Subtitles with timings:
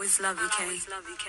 [0.00, 0.64] Always love you, K.
[0.64, 1.28] Always love you, K.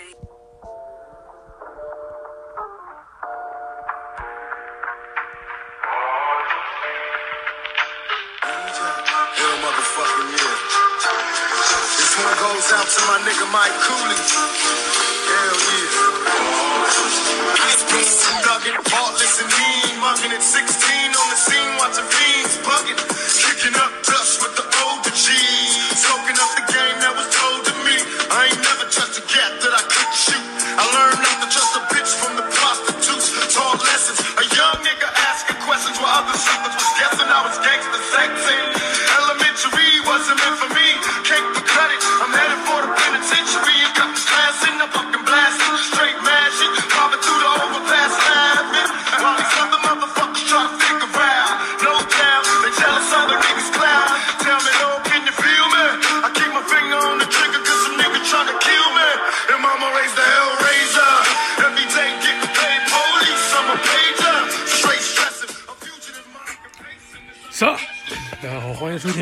[9.35, 10.55] Hell motherfucking yeah.
[11.99, 14.15] This one goes out to my nigga Mike Cooley.
[15.27, 16.31] Hell yeah.
[17.59, 19.99] Peace, peace, thuggin', heartless and mean.
[19.99, 23.20] Mugging at 16 on the scene, watching fiends bugging.
[36.01, 38.65] While other was guessing I was gangster sexing.
[39.21, 40.87] Elementary wasn't meant for me.
[41.29, 42.01] Cake for credit.
[42.25, 44.30] I'm headed for the penitentiary and cut the the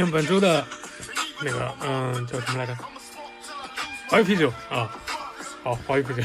[0.05, 0.65] 本周的
[1.41, 2.77] 那个，嗯，叫什么来着？
[4.07, 4.93] 华语啤酒啊，
[5.63, 6.23] 好，华语啤酒。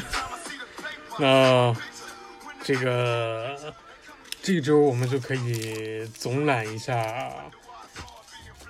[1.19, 1.75] 那
[2.63, 3.75] 这个
[4.43, 7.31] 这周我们就可以总览一下，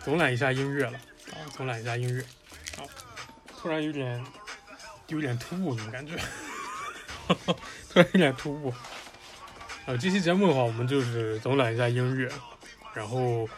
[0.05, 0.99] 总览一下音乐了
[1.33, 2.23] 啊，总览一下音乐
[2.77, 2.85] 啊，
[3.61, 4.25] 突然有点
[5.07, 6.17] 有点突兀，怎么感觉？
[7.89, 8.71] 突然有点突兀。
[9.87, 12.31] 啊，这期节目的话，我们就是总览一下音乐，
[12.95, 13.49] 然后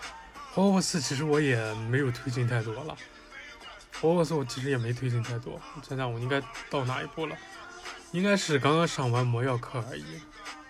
[0.57, 2.97] 霍格沃茨其实我也没有推进太多了，
[4.01, 5.61] 霍格沃茨我其实也没推进太多。
[5.87, 6.41] 想想，我应该
[6.71, 7.37] 到哪一步了？
[8.12, 10.19] 应该是刚刚上完魔药课而已，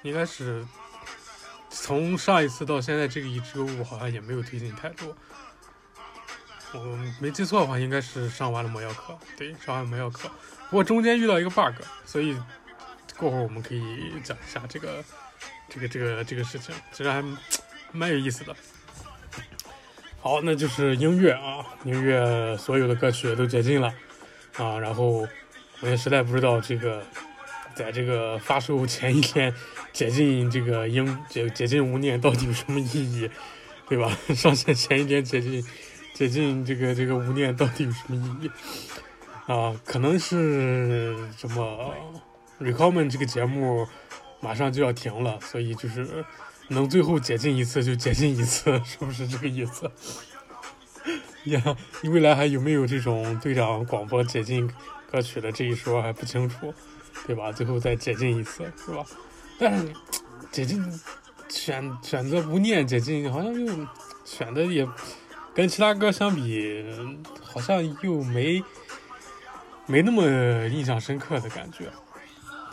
[0.03, 0.67] 应该是
[1.71, 5.17] 从上一次到现在这个一周，我好像也没有推进太多。
[6.73, 6.81] 我
[7.21, 10.29] 没记错的话，应该是上完了魔药课，对，上完魔药课。
[10.69, 12.37] 不过中间遇到一个 bug，所以
[13.17, 15.05] 过会儿我们可以讲一下这个
[15.69, 17.23] 这个这个这个事情，其实还
[17.93, 18.57] 蛮有意思的。
[20.27, 23.95] 好，那就是音乐啊，音乐所有的歌曲都解禁了
[24.57, 25.25] 啊，然后
[25.81, 27.01] 我也实在不知道这个
[27.77, 29.55] 在这个发售前一天
[29.93, 33.31] 解禁这个音解解禁无念到底有什么意义，
[33.89, 34.19] 对吧？
[34.35, 35.65] 上线前一天解禁
[36.13, 38.51] 解禁这个这个无念到底有什么意义
[39.47, 39.81] 啊？
[39.85, 41.95] 可能是什么
[42.61, 43.87] Recommend 这个节目
[44.41, 46.25] 马上就要停了，所以就是
[46.69, 49.91] 能最后解禁一次就解禁一次， 是不是这个意思？
[51.45, 51.63] 呀，
[52.03, 54.69] 你未来还有没有这种队长广播解禁
[55.11, 56.75] 歌曲的这一说还不清楚，
[57.27, 57.53] 对吧？
[57.53, 59.05] 最后再解禁一次，是吧？
[59.59, 59.93] 但是
[60.51, 60.85] 解禁
[61.49, 63.87] 选选择无念解禁，好像又
[64.25, 64.87] 选的也
[65.55, 66.85] 跟其他歌相比，
[67.43, 68.61] 好像又没
[69.87, 70.25] 没那么
[70.67, 71.85] 印象深刻的感觉。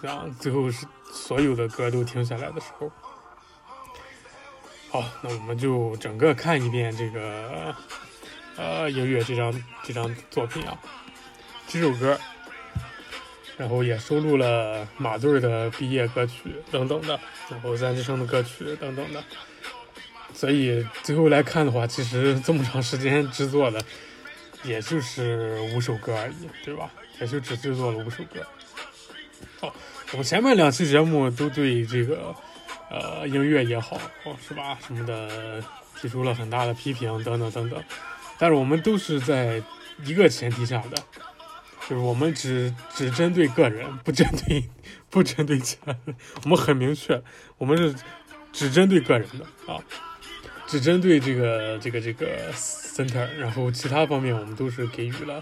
[0.01, 2.91] 这样最后是所有的歌都停下来的时候，
[4.93, 7.75] 好，那我们就整个看一遍这个
[8.55, 10.77] 呃音乐这张这张作品啊，
[11.67, 12.15] 这首歌，
[13.57, 19.23] 然后也收录了马队的毕业歌曲等等的，然后三之声的歌曲等等的，
[20.31, 23.83] 所以最后来看的话，其实这么长时间制作的，
[24.61, 26.91] 也就是五首歌而已，对吧？
[27.19, 28.45] 也就只制作了五首歌。
[29.59, 29.73] 好，
[30.11, 32.35] 我们前面两期节目都对这个
[32.93, 33.99] 呃音乐也好，
[34.47, 35.63] 是吧什么的
[35.99, 37.83] 提出了很大的批评等等等等，
[38.37, 39.61] 但是我们都是在
[40.05, 40.97] 一个前提下的，
[41.89, 44.69] 就是我们只只针对个人，不针对
[45.09, 46.15] 不针对其他人。
[46.43, 47.21] 我们很明确，
[47.57, 47.95] 我们是
[48.51, 49.79] 只针对个人的啊，
[50.67, 55.41] 只针对这个这个这个 center，然后其他方面我们都是给予了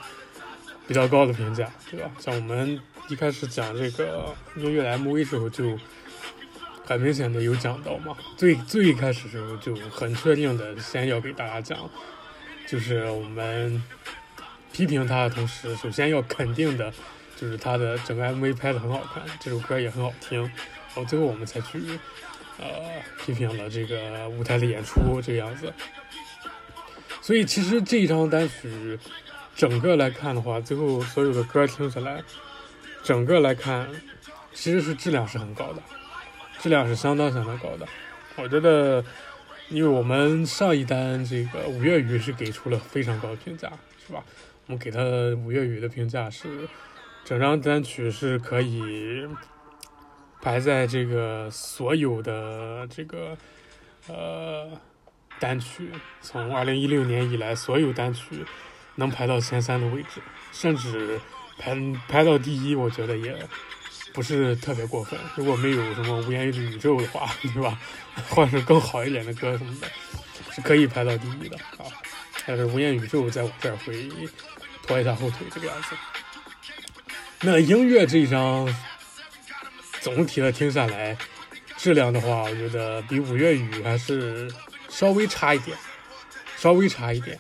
[0.88, 2.12] 比较高的评价，对吧？
[2.20, 2.80] 像我们
[3.10, 5.78] 一开始讲这个音乐 MV 时候，就
[6.86, 8.16] 很明显的有讲到嘛。
[8.38, 11.90] 最最一开始时候就很确定的，先要给大家讲，
[12.68, 13.82] 就是我们
[14.72, 16.94] 批评他的同时，首先要肯定的，
[17.36, 21.80] 就是他的整个 MV 拍的很好看，这首歌也很好听，然后最后我们才去
[22.58, 22.66] 呃
[23.24, 25.74] 批评了这个舞台的演出这个样子。
[27.22, 28.98] 所以其实这一张单曲
[29.56, 32.24] 整个来看的话，最后所有的歌听起来，
[33.04, 33.88] 整个来看
[34.54, 35.82] 其实是质量是很高的，
[36.62, 37.88] 质量是相当相当高的。
[38.38, 39.04] 我觉得，
[39.70, 43.70] 因为我们上一单这个五月雨是给出了非常高的评价，
[44.08, 44.24] 是吧？
[44.68, 45.02] 我们给他
[45.44, 46.70] 五月雨的评价是，
[47.26, 49.28] 整张单曲是可以
[50.40, 53.36] 排在这个所有的这个
[54.08, 54.70] 呃
[55.40, 55.90] 单曲，
[56.22, 58.46] 从二零一六年以来所有单曲
[58.96, 60.22] 能排到前三的位置，
[60.52, 61.20] 甚至
[61.58, 61.76] 排
[62.08, 63.36] 排到第一，我觉得也
[64.14, 65.20] 不是特别过分。
[65.36, 67.80] 如果没有什么无言宇宙的话，对吧？
[68.30, 69.88] 换成更好一点的歌什么的，
[70.54, 71.86] 是可以排到第一的啊。
[72.46, 74.10] 但是无言宇宙在我这儿会
[74.86, 75.96] 拖一下后腿，这个样子。
[77.42, 78.68] 那音乐这一张
[80.00, 81.18] 总体的听下来，
[81.78, 84.52] 质量的话，我觉得比五月雨还是
[84.90, 85.78] 稍微差一点，
[86.58, 87.40] 稍微差一点。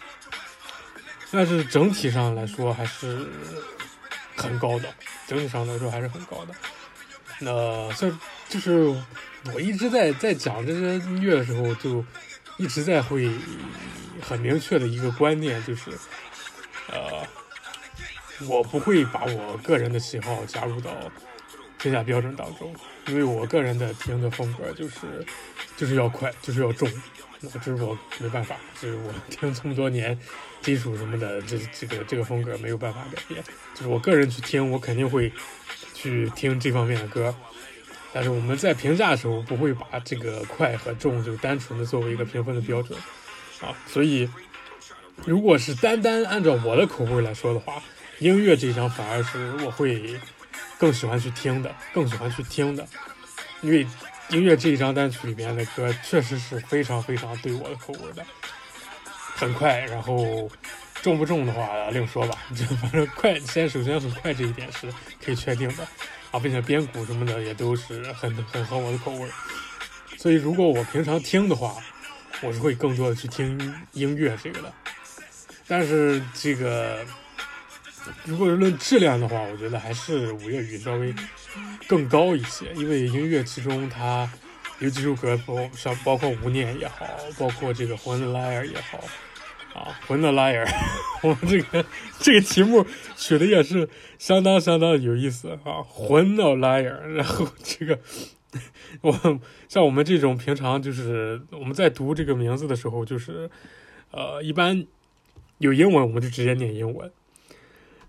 [1.31, 3.27] 但是整体上来说还是
[4.35, 4.93] 很高的，
[5.31, 6.53] 整体上来说还是很高的。
[7.39, 8.19] 那像
[8.49, 8.93] 就是
[9.53, 12.03] 我一直在在讲这些音乐的时候，就
[12.57, 13.31] 一直在会
[14.21, 15.89] 很明确的一个观念，就是
[16.91, 17.25] 呃，
[18.45, 20.91] 我不会把我个人的喜好加入到
[21.79, 22.75] 评价标准当中，
[23.07, 25.25] 因为我个人的听的风格就是
[25.77, 26.91] 就是要快，就是要重。
[27.43, 30.15] 那这是我没办法，就是我听这么多年
[30.61, 33.43] 金属什么的，这这个这个风格没有办法改变。
[33.73, 35.33] 就是我个人去听，我肯定会
[35.95, 37.35] 去听这方面的歌。
[38.13, 42.99] 但是我们在评价的时候，不会把这个快和重就单纯的作为一个评分的标准
[43.59, 43.73] 啊。
[43.87, 44.29] 所以，
[45.25, 47.81] 如果是单单按照我的口味来说的话，
[48.19, 50.19] 音乐这一张反而是我会
[50.77, 52.87] 更喜欢去听的，更喜欢去听的，
[53.61, 53.87] 因为。
[54.31, 58.25] 音乐这一张单曲里面的歌确实是非常非常对我的口味的，
[59.35, 60.49] 很快，然后
[61.01, 62.37] 重不重的话另说吧。
[62.55, 64.91] 就反正快，先首先很快这一点是
[65.23, 65.85] 可以确定的
[66.31, 69.29] 啊，并且编鼓什么的也都是很很合我的口味。
[70.17, 71.75] 所以如果我平常听的话，
[72.41, 73.59] 我是会更多的去听
[73.91, 74.73] 音乐这个的。
[75.67, 77.05] 但是这个
[78.25, 81.13] 如果论质量的话，我觉得还是五月雨稍微。
[81.87, 84.29] 更高一些，因为音乐其中它
[84.79, 87.05] 有几首歌，包像包括无念也好，
[87.37, 88.97] 包括这个魂的 liar 也好，
[89.77, 90.65] 啊，魂的 liar，
[91.21, 91.85] 我们这个
[92.19, 92.85] 这个题目
[93.17, 97.99] 取的也是相当相当有意思啊，魂的 liar， 然后这个
[99.01, 103.49] 我像我们这种平常就是我们在读这个名字的时候，就是
[104.11, 104.85] 呃一般
[105.57, 107.11] 有英文我们就直接念英文，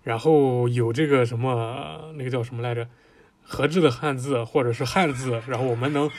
[0.03, 2.87] 然后有这个什么那个叫什么来着？
[3.45, 6.09] 合制的汉字或者是汉字，然后我们能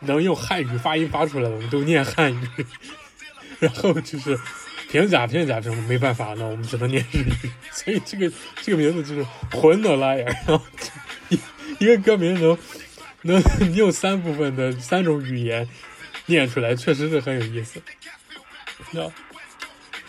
[0.00, 2.48] 能用汉语发音发出来的，我们都念汉语。
[3.60, 4.36] 然后就是
[4.90, 7.32] 平假片假这种没办法，那我们只能念日语。
[7.70, 8.30] 所以这个
[8.62, 10.24] 这个名字就是混的拉呀。
[10.46, 10.64] 然后
[11.28, 11.38] 一
[11.78, 12.58] 一个歌名能
[13.22, 15.68] 能用三部分的三种语言
[16.26, 17.80] 念出来，确实是很有意思。
[18.90, 19.08] 那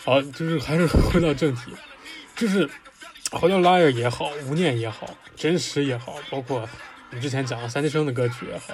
[0.03, 1.71] 好，就是还是回到正题，
[2.35, 2.67] 就是。
[3.31, 8.73] 好像 liar 也好，无念也好，真实也好，包括我们之前讲的三级生的歌曲也好，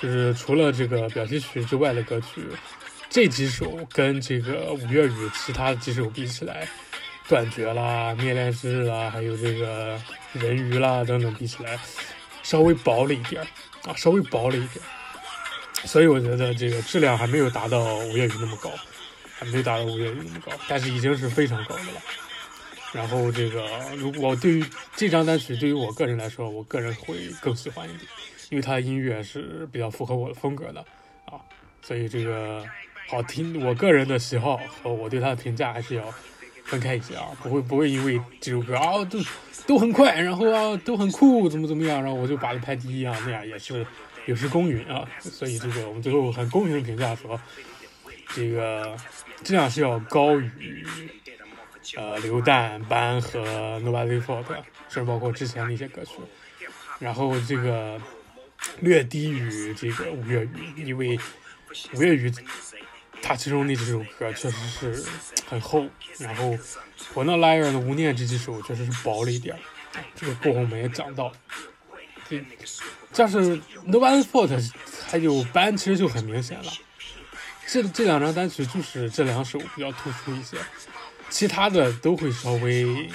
[0.00, 2.42] 就是除了这个表题曲之外的歌曲，
[3.08, 6.66] 这几首跟这个五月雨其他的几首比起来，
[7.28, 9.98] 断绝啦、灭恋之日啦，还有这个
[10.32, 11.78] 人鱼啦等等比起来，
[12.42, 13.42] 稍微薄了一点
[13.84, 14.84] 啊，稍微薄了一点，
[15.84, 18.70] 所以我觉得这个质量还没有达到五月雨那么高，
[19.38, 22.00] 还没达到五月雨那么高，但是已经是非常高的了。
[22.94, 24.64] 然后这个，如果对于
[24.94, 28.08] 这张单曲，对于我个人来说，我个人会更喜欢一点，
[28.50, 30.80] 因为它的音乐是比较符合我的风格的
[31.24, 31.42] 啊，
[31.82, 32.64] 所以这个
[33.08, 36.04] 好听，我个人的喜好和我对它的评价还是要
[36.64, 39.18] 分开一些啊，不会不会因为这首歌啊都
[39.66, 43.84] 都很快，然后啊都很酷，怎么怎么样，然后我就把它排第一啊，那样也是
[44.26, 47.40] 有失公允啊，所以这个我们最后很公平的评价说，
[48.36, 48.96] 这个
[49.42, 50.86] 质量是要高于。
[51.96, 54.46] 呃，榴弹班和 Nobody Fault，
[54.88, 56.12] 甚至包括之前的一些歌曲，
[56.98, 58.00] 然后这个
[58.80, 61.18] 略低于这个五月雨，因为
[61.92, 62.32] 五月雨
[63.22, 65.04] 它其中那几首歌确实是
[65.46, 65.86] 很厚，
[66.18, 66.56] 然后
[67.12, 69.54] 我那 Liar 的无念这几首确实是薄了一点，
[70.14, 71.30] 这个过后我们也讲到，
[72.28, 72.42] 这
[73.12, 74.72] 像是 Nobody Fault
[75.06, 76.72] 还有班其实就很明显了，
[77.66, 80.56] 这这两张单曲就是这两首比较突出一些。
[81.34, 83.10] 其他的都会稍微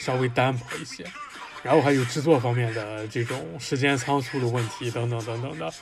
[0.00, 1.06] 稍微单薄一些，
[1.62, 5.72] 然后还有制作方面的这种时间仓促的问题等等等等的，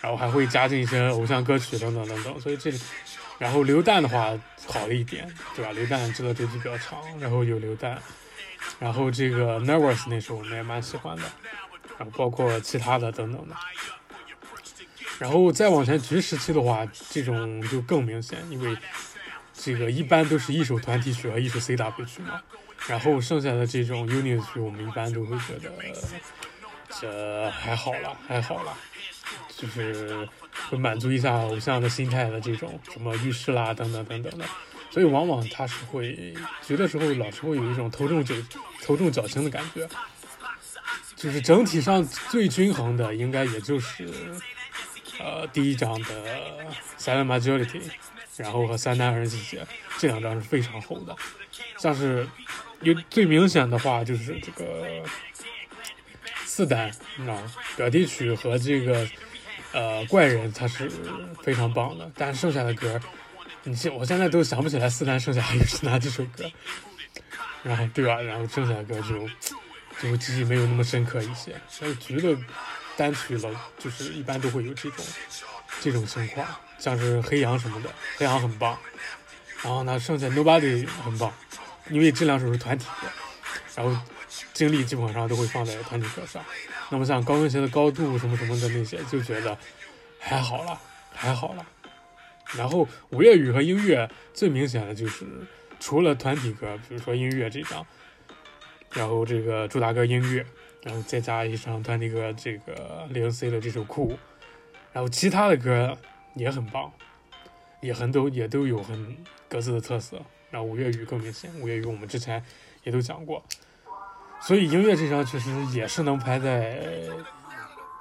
[0.00, 2.80] 然后还会加进一些偶像歌曲等等等等，所以这里，
[3.36, 4.32] 然后榴弹的话
[4.68, 5.72] 好了一点，对吧？
[5.72, 8.00] 榴弹制作周期比较长，然后有榴弹，
[8.78, 11.24] 然后这个 Nervous 那首我们也蛮喜欢的，
[11.98, 13.56] 然后包括其他的等等的，
[15.18, 18.78] 然后再往前局时期的话，这种就更明显，因为。
[19.54, 22.42] 这个一般都是一首团体曲和一首 CW 曲嘛，
[22.86, 25.70] 然后剩下的这种 unit 曲，我们一般都会觉得
[27.00, 28.76] 这还好了，还好了，
[29.56, 30.28] 就是
[30.68, 34.44] 会满足一下偶像的心态的这种什么浴室啦等等等等的，
[34.90, 38.34] 所以往往他是会觉的时候老是会有一种头重脚
[38.82, 39.88] 头重脚轻的感觉。
[41.16, 44.06] 就是整体上最均衡的，应该也就是
[45.18, 46.08] 呃第一章的
[46.98, 47.80] Silent Majority，
[48.36, 49.66] 然后和三单二人季节
[49.98, 51.14] 这两张是非常厚的。
[51.78, 52.26] 像是
[52.80, 55.02] 有最明显的话，就是这个
[56.44, 56.88] 四单
[57.28, 57.42] 啊，
[57.76, 59.08] 表弟曲和这个
[59.72, 60.90] 呃怪人，它是
[61.42, 62.10] 非常棒的。
[62.16, 63.00] 但是剩下的歌，
[63.64, 66.50] 你现我现在都想不起来四单剩下还有是哪几首歌，
[67.62, 68.20] 然后对吧？
[68.20, 69.28] 然后剩下的歌就
[70.00, 71.54] 就记忆没有那么深刻一些。
[71.68, 72.36] 所以觉得
[72.96, 75.04] 单曲了，就是一般都会有这种
[75.84, 76.46] 这种情况，
[76.78, 78.78] 像是黑羊什么的，黑羊很棒。
[79.62, 81.30] 然后呢，剩下 Nobody 很棒，
[81.90, 83.06] 因为这两首是团体歌，
[83.74, 83.94] 然后
[84.54, 86.42] 精力基本上都会放在团体歌上。
[86.88, 89.58] 那么像高跟鞋的高度什么什么的那些，就觉得
[90.18, 90.80] 还好了，
[91.12, 91.66] 还好了。
[92.56, 95.26] 然后五月雨和音乐最明显的就是，
[95.78, 97.86] 除了团体歌，比如说音乐这张，
[98.92, 100.46] 然后这个主打歌音乐，
[100.82, 104.18] 然后再加一张团体歌这个零 C 的这首酷，
[104.94, 105.98] 然后其他的歌
[106.34, 106.90] 也很棒，
[107.80, 109.16] 也很都也都有很
[109.48, 110.22] 各自的特色。
[110.50, 112.42] 然后五月雨更明显，五月雨我们之前
[112.84, 113.44] 也都讲过，
[114.40, 117.08] 所以音乐这张确实也是能排在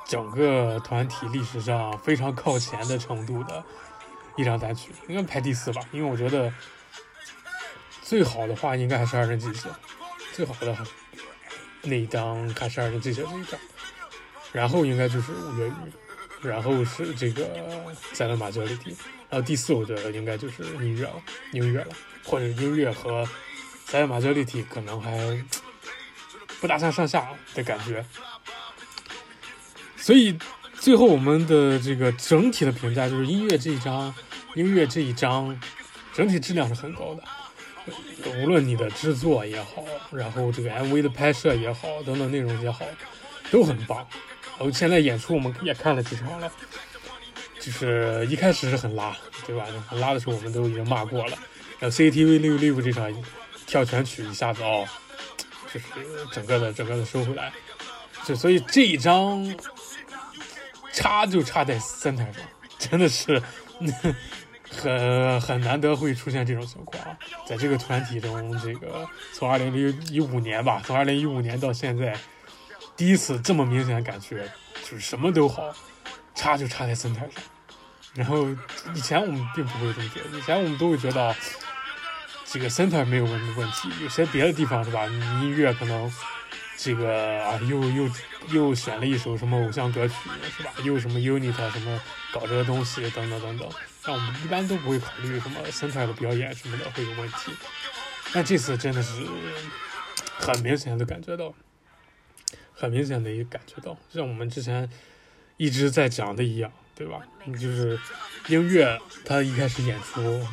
[0.05, 3.63] 整个团体历史上非常靠前的程度的
[4.37, 5.81] 一张单曲，应该排第四吧？
[5.91, 6.53] 因为我觉得
[8.03, 9.67] 最好的话应该还是二人季节，
[10.31, 10.77] 最好的
[11.81, 13.59] 那一张还是二人季节这一张，
[14.51, 15.71] 然后应该就是五月雨，
[16.43, 17.47] 然后是这个
[18.13, 18.95] 塞勒马焦里蒂，
[19.29, 21.21] 然后第四我觉得应该就是音乐了，
[21.51, 21.87] 音乐了，
[22.23, 23.27] 或者音乐和
[23.85, 25.43] 塞勒马焦里蒂可能还
[26.59, 28.05] 不大相上下的感觉，
[29.97, 30.37] 所以
[30.79, 34.13] 最后我们的这个整体的评价就是音乐这一张，
[34.55, 35.57] 音乐这一张
[36.13, 37.23] 整体质量是很高的，
[38.41, 42.85] 无论你的制作也好，然后这个 MV 的拍摄也好，等等内容也好，
[43.49, 44.05] 都很棒。
[44.63, 46.49] 我现在演出我们也看了几场了，
[47.59, 49.13] 就是一开始是很拉，
[49.45, 49.65] 对吧？
[49.89, 51.37] 很拉的时候我们都已经骂过了。
[51.79, 53.13] 然后 CCTV 六六这场
[53.67, 54.87] 跳全曲一下子哦，
[55.73, 55.87] 就是
[56.31, 57.51] 整个的整个的收回来，
[58.25, 59.53] 就所以这一张
[60.93, 62.41] 差就差在三台上，
[62.79, 63.41] 真的是
[64.69, 67.03] 很很难得会出现这种情况，
[67.45, 72.17] 在这个团体中，这个从二零零一五年吧，从二零一五年到现在。
[72.95, 74.49] 第一次这么明显的感觉，
[74.83, 75.73] 就是什么都好，
[76.35, 77.43] 差就差在生态上。
[78.13, 78.47] 然后
[78.93, 81.35] 以前我们并不会这么觉得，以前我们都会觉得
[82.45, 85.07] 这个生态没有问问题，有些别的地方是吧？
[85.07, 86.13] 音乐可能
[86.77, 88.09] 这个啊又又
[88.49, 90.13] 又选了一首什么偶像歌曲
[90.55, 90.71] 是吧？
[90.83, 91.99] 又什么 unit 什么
[92.31, 93.69] 搞这个东西等等等等，
[94.03, 97.51] 但我们一般都不会考虑什么 center 的表演什么的会有问题。
[98.31, 99.25] 但这次真的是
[100.37, 101.51] 很明显的感觉到。
[102.75, 104.89] 很明显的一个感觉到，像我们之前
[105.57, 107.21] 一直在讲的一样，对吧？
[107.45, 107.99] 你就是
[108.47, 110.45] 音乐，它一开始演出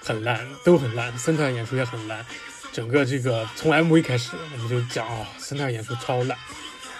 [0.00, 2.24] 很烂，都很烂，森特演出也很烂。
[2.72, 6.36] 整个这个从 MV 开始，我们就讲啊，森特演出超烂，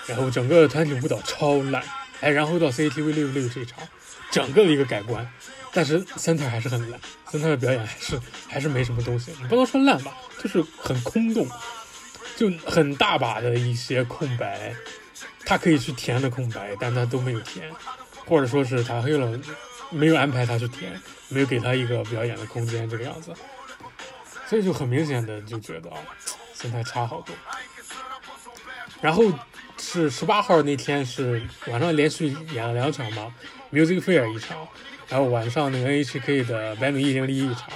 [0.06, 1.82] 然后整个团体舞蹈超烂，
[2.20, 3.86] 哎，然后到 CCTV 六六这一场，
[4.30, 5.28] 整个的一个改观。
[5.72, 6.98] 但是森特还是很烂，
[7.30, 11.46] 森特的表演还是还是没什么东西，你不能说烂吧，就是很空洞。
[12.36, 14.74] 就很大把的一些空白，
[15.44, 17.68] 他可以去填的空白，但他都没有填，
[18.26, 19.40] 或者说是他黑了，
[19.90, 23.32] 没有安排他去填，没有给他一个表演的空间，这个样子，
[24.46, 25.96] 所以就很明显的就觉得啊，
[26.52, 27.34] 心态差好多。
[29.00, 29.24] 然后
[29.78, 33.34] 是十八号那天是晚上连续演了两场嘛
[33.72, 34.68] ，Music Fair 一场，
[35.08, 37.68] 然后晚上那个 NHK 的百米一零一一场，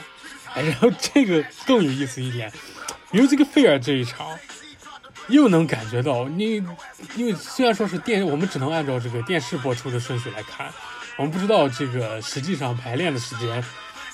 [0.54, 2.52] 哎，然后这个更有意思一点。
[3.12, 4.38] Music Fair 这一场，
[5.28, 6.62] 又能感觉到你，
[7.16, 10.72] 因为虽然说是电，我们只能按照这个电视播出的顺序来看，
[11.16, 13.64] 我们不知道这个实际上排练的时间，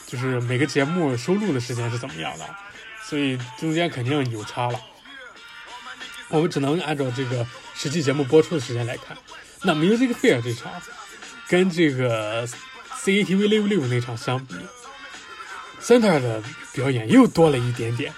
[0.06, 2.46] 就是每个节目收录的时间是怎么样的，
[3.04, 4.80] 所以中间肯定有差了。
[6.28, 9.16] 我们只能按照这个实际节目播出的时间来看。
[9.62, 10.72] 那 Music Fair 这场，
[11.48, 14.54] 跟这个 CCTV 六六那场相比
[15.80, 18.12] ，Center 的表演又多了一点点。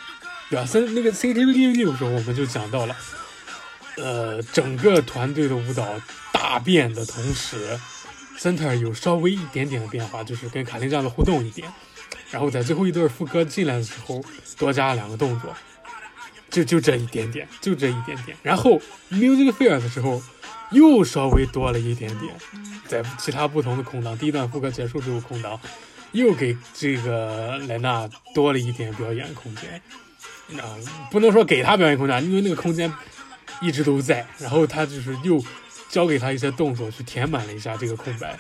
[0.50, 0.67] 对吧？
[0.95, 2.97] 那个 CCTV 六时候，我们就讲到了，
[3.97, 5.87] 呃，整个团队的舞蹈
[6.33, 7.78] 大变的同时
[8.38, 11.71] ，Center 有稍微一点点的变化，就是跟卡丁这样的互动一点，
[12.31, 14.25] 然后在最后一段副歌进来的时候
[14.57, 15.55] 多加了两个动作，
[16.49, 18.37] 就就这一点点，就这一点点。
[18.43, 20.23] 然后 Music Fair 的时候
[20.71, 22.35] 又稍微多了一点点，
[22.87, 25.61] 在其他不同的空档，第一段副歌结束之后空档
[26.12, 29.83] 又给这个莱纳多了一点表演空间。
[30.57, 30.64] 啊，
[31.11, 32.93] 不能说给他表演空间，因为那个空间
[33.61, 34.26] 一直都在。
[34.38, 35.43] 然后他就是又
[35.88, 38.38] 教给他一些动作，去填满了一下这个空白。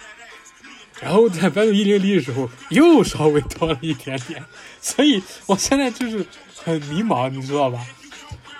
[1.00, 4.42] 然后在百度一零零的时候，又稍微多了一点点。
[4.80, 7.86] 所以我现在就是很迷茫，你知道吧？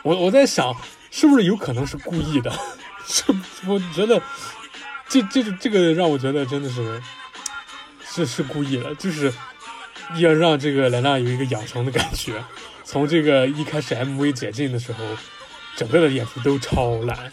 [0.02, 0.72] 我我在想，
[1.10, 2.52] 是不是有可能是故意的？
[3.08, 3.24] 是，
[3.66, 4.22] 我觉得
[5.08, 7.02] 这这这个让我觉得真的是
[8.04, 9.32] 是是故意的，就是
[10.18, 12.34] 要让这个莱纳有一个养成的感觉。
[12.90, 15.04] 从这个一开始 MV 解禁的时候，
[15.76, 17.30] 整个的演出都超烂，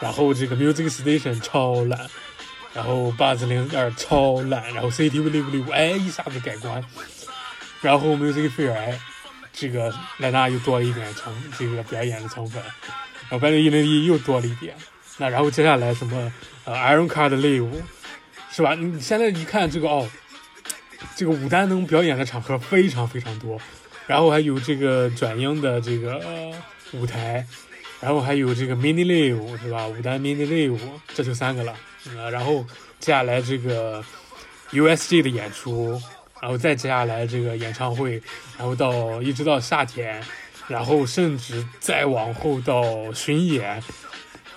[0.00, 2.08] 然后这个 Music Station 超烂，
[2.72, 6.82] 然后八四零二超烂，然后 CTV 六六五哎一下子改观，
[7.82, 8.98] 然后 Music Fair 哎
[9.52, 14.74] 这个莱纳又多了一点成这个表演的成分，然后百度一零一又多了一点，
[15.18, 16.32] 那然后接下来什么
[16.64, 17.70] 呃 Iron Card Live
[18.50, 18.74] 是吧？
[18.74, 20.08] 你现在一看这个哦，
[21.14, 23.60] 这个武丹能表演的场合非常非常多。
[24.08, 26.20] 然后还有这个转英的这个
[26.94, 27.46] 舞台，
[28.00, 29.86] 然后还有这个 mini live 是吧？
[29.86, 30.78] 武丹 mini live
[31.14, 31.74] 这就三个了。
[32.16, 32.64] 呃，然后
[32.98, 34.02] 接下来这个
[34.70, 36.00] USG 的演出，
[36.40, 38.22] 然后再接下来这个演唱会，
[38.56, 40.24] 然后到一直到夏天，
[40.68, 43.82] 然后甚至再往后到巡演，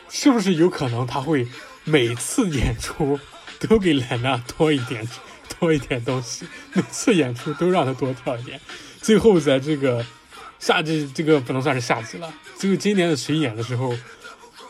[0.09, 1.45] 是不是有可能他会
[1.83, 3.19] 每次演出
[3.59, 5.05] 都给莱纳多一点
[5.59, 6.47] 多一点东西？
[6.71, 8.57] 每次演出都让他多跳一点？
[9.01, 10.05] 最后，在这个
[10.59, 12.31] 夏季，这个不能算是夏季了。
[12.57, 13.93] 这个今年的巡演的时候，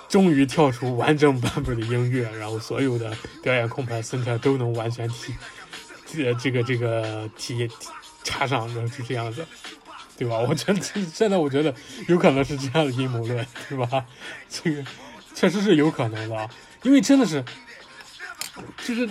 [0.08, 3.12] 终于跳出完整版本的音乐，然后所有的
[3.44, 5.36] 表演空白声调都能完全体，
[6.06, 7.70] 这这个这个体
[8.24, 9.46] 插上，然后是这样子，
[10.18, 10.40] 对吧？
[10.40, 10.82] 我觉得
[11.14, 11.76] 现在我觉得
[12.08, 14.06] 有可能是这样的阴谋论，对吧？
[14.50, 14.82] 这个
[15.36, 16.50] 确实是有可能的，
[16.84, 17.44] 因为真的是，
[18.86, 19.10] 就是。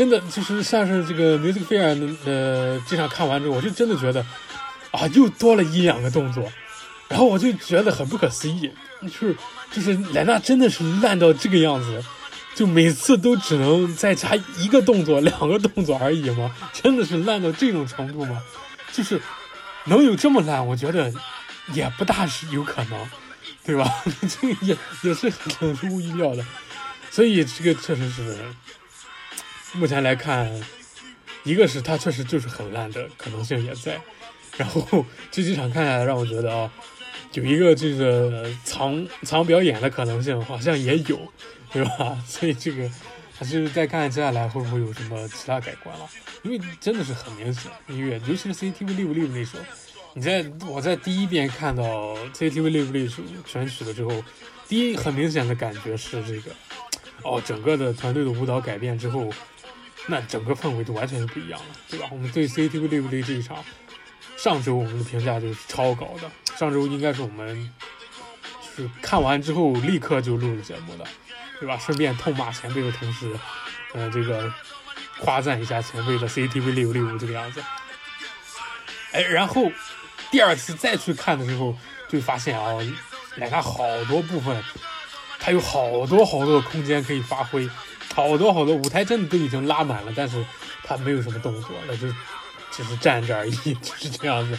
[0.00, 4.24] 真的就是像是这个 Music Fair 呃这场看完之后，我就真的觉得
[4.92, 6.50] 啊，又多了一两个动作，
[7.06, 8.70] 然后我就觉得很不可思议，
[9.02, 9.36] 就是
[9.70, 12.02] 就是莱纳真的是烂到这个样子，
[12.54, 16.50] 就每次都只能再加一个动作、两个动作而已吗？
[16.72, 18.42] 真的是烂到这种程度吗？
[18.94, 19.20] 就是
[19.84, 21.12] 能有这么烂，我觉得
[21.74, 22.98] 也不大是有可能，
[23.66, 24.02] 对吧？
[24.26, 26.42] 这个也也是很出乎意料的，
[27.10, 28.38] 所以这个确实是。
[29.72, 30.50] 目前来看，
[31.44, 34.00] 一个是他确实就是很烂的可能性也在，
[34.56, 36.70] 然后 这几场看下来让我觉得啊，
[37.34, 41.20] 有一个这个藏藏表演的可能性好像也有，
[41.72, 42.18] 对吧？
[42.26, 42.90] 所以这个
[43.38, 46.08] 还是再看接下来会不会有什么其他改观了，
[46.42, 49.56] 因为真的是很明显音乐，尤其是 CCTV 六六那首，
[50.14, 54.22] 你在我在第一遍看到 CCTV 六六首全曲的时候，
[54.68, 56.50] 第一很明显的感觉是这个，
[57.22, 59.32] 哦，整个的团队的舞蹈改变之后。
[60.06, 62.08] 那整个氛围就完全就不一样了，对吧？
[62.10, 63.62] 我们对 CCTV 六不六这一场，
[64.36, 66.30] 上周我们的评价就是超高的。
[66.56, 67.70] 上周应该是我们
[68.76, 71.04] 就是看完之后立刻就录了节目的，
[71.58, 71.78] 对吧？
[71.78, 73.32] 顺便痛骂前辈的同时，
[73.94, 74.52] 呃，这个
[75.20, 77.62] 夸赞一下前辈的 CCTV 六六这个样子。
[79.12, 79.70] 哎，然后
[80.30, 81.76] 第二次再去看的时候，
[82.08, 82.74] 就发现啊，
[83.36, 84.62] 来看好多部分，
[85.38, 87.68] 它有好多好多的空间可以发挥。
[88.14, 90.44] 好多好多舞台真的都已经拉满了，但是
[90.82, 92.08] 他没有什么动作，那就
[92.70, 94.58] 只是站着而已， 就是这样子，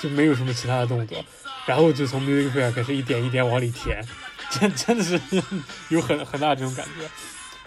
[0.00, 1.24] 就没有什么其他的动作。
[1.66, 4.04] 然后就从 Music Fair 开始一点一点往里填，
[4.50, 5.18] 真真的是
[5.88, 7.08] 有很很大这种感觉。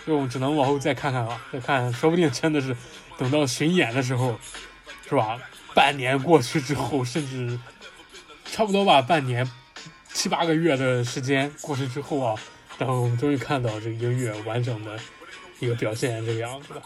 [0.05, 2.75] 就只能往后再看看啊，再看，说不定真的是
[3.17, 4.39] 等到巡演的时候，
[5.09, 5.37] 是吧？
[5.73, 7.59] 半年过去之后，甚至
[8.45, 9.49] 差不多吧，半年
[10.13, 12.35] 七八个月的时间过去之后啊。
[12.77, 14.99] 然后我们终于看到这个音乐完整的
[15.59, 16.81] 一个表现，这个样子了。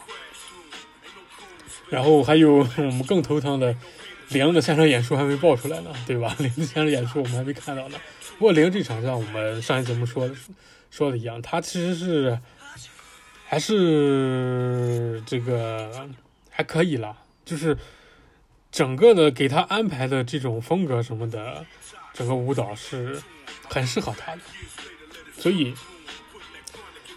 [1.90, 3.76] 然后还有 我们更头疼的，
[4.30, 6.34] 零的现场演出还没爆出来呢，对吧？
[6.40, 7.98] 零的现场演出我们还没看到呢。
[8.40, 10.36] 不过零这场像我们上一节目说的
[10.90, 12.40] 说的一样，他其实是
[13.46, 16.10] 还是这个
[16.50, 17.78] 还可以了，就是
[18.72, 21.66] 整个的给他安排的这种风格什么的，
[22.14, 23.22] 整个舞蹈是
[23.68, 24.42] 很适合他的。
[25.42, 25.74] 所以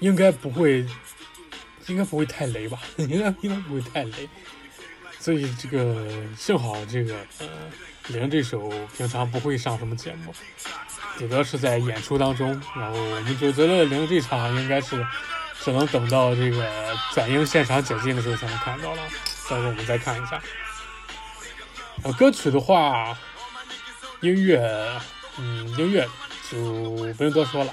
[0.01, 0.87] 应该不会，
[1.89, 2.81] 应该不会太雷吧？
[2.97, 4.27] 应该应该不会太雷。
[5.21, 7.47] 所以这个幸好这个呃
[8.09, 10.35] 零这首平常不会上什么节目，
[11.19, 12.49] 顶多是在演出当中。
[12.75, 15.07] 然后我们就觉得零这场应该是
[15.63, 19.03] 只能等到这个转英现场解禁的时候才能看到了。
[19.51, 20.43] 到时候我们再看一下。
[22.03, 23.17] 呃，歌曲的话，
[24.21, 25.01] 音乐，
[25.39, 26.09] 嗯，音乐
[26.51, 26.59] 就
[27.15, 27.73] 不用多说了。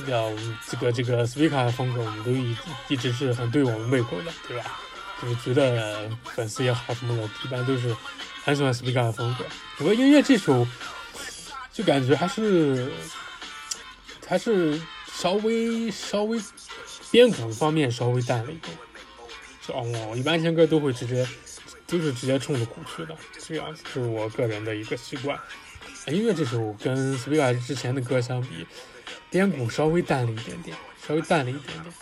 [0.00, 0.30] 叫
[0.68, 2.56] 这个这个 s p e a k 的风格，我们都一
[2.88, 4.80] 一直是很对我们胃口的，对吧？
[5.22, 7.94] 就是觉得粉丝也好什么的，一般都是
[8.42, 9.44] 很喜欢 Speak 的风格。
[9.76, 10.66] 不过音乐这首
[11.72, 12.90] 就感觉还是
[14.26, 14.80] 还是
[15.12, 16.40] 稍微稍微
[17.10, 18.76] 编鼓方面稍微淡了一点。
[19.66, 21.26] 就哦，我一般听歌都会直接
[21.86, 25.38] 都是直接冲着鼓去的，这样子是我个人的一个习惯。
[26.06, 28.66] 音乐这首跟 Speak 之前的歌相比，
[29.30, 31.94] 编鼓稍微淡了一点点，稍微淡了一点点。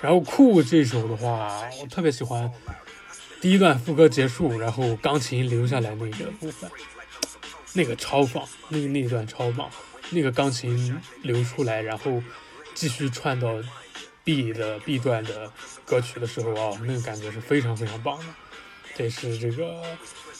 [0.00, 2.50] 然后酷这首的话，我特别喜欢
[3.40, 6.68] 第一段副歌结束，然后钢琴留下来那个部分，
[7.74, 9.70] 那个超棒，那那段超棒，
[10.10, 12.20] 那个钢琴流出来，然后
[12.74, 13.54] 继续串到
[14.24, 15.52] B 的 B 段的
[15.84, 18.24] 歌曲的时候啊，那个感觉是非常非常棒的。
[18.96, 19.82] 这是这个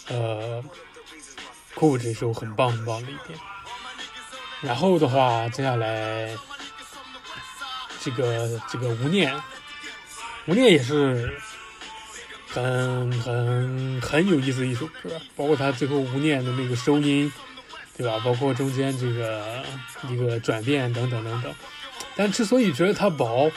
[0.09, 0.65] 呃
[1.75, 3.39] 酷这首很棒很棒的一点。
[4.63, 6.35] 然后的话，接下来
[8.01, 9.35] 这个这个无念，
[10.47, 11.37] 无念也是
[12.47, 17.31] 很很很有意思的一首歌，包括他最后无念的那个收音，
[17.97, 18.21] 对吧？
[18.25, 19.65] 包括中间这个
[20.09, 21.53] 一个转变等等等等。
[22.15, 23.51] 但之所以觉得它薄，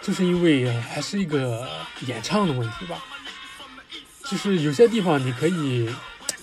[0.00, 1.68] 就是因为还是一个
[2.06, 3.04] 演唱的问题吧。
[4.24, 5.88] 就是有些地方你可以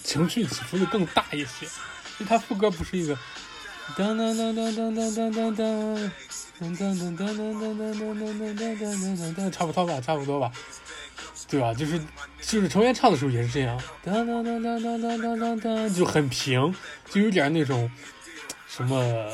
[0.03, 3.17] 情绪起伏的更大一些，因为它副歌不是一个。
[3.97, 6.12] 当当当当当当当当当，
[6.60, 10.52] 当当当当当当当当当当当，差不多吧，差不多吧，
[11.49, 11.73] 对吧？
[11.73, 11.99] 就是
[12.41, 16.73] 就是成员唱的时候也是这样，当当当当当当当当当，就很平，
[17.12, 17.91] 就有点那种
[18.67, 19.25] 什么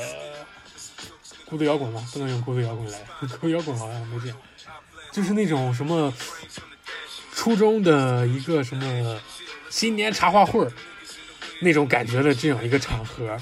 [1.44, 4.36] 孤独摇滚吧，不能用孤独摇滚来，孤独摇滚好像没这样，
[5.12, 6.12] 就是那种什么
[7.32, 9.20] 初中的一个什么
[9.70, 10.66] 新年茶话会
[11.60, 13.38] 那种感觉的这样一个场合。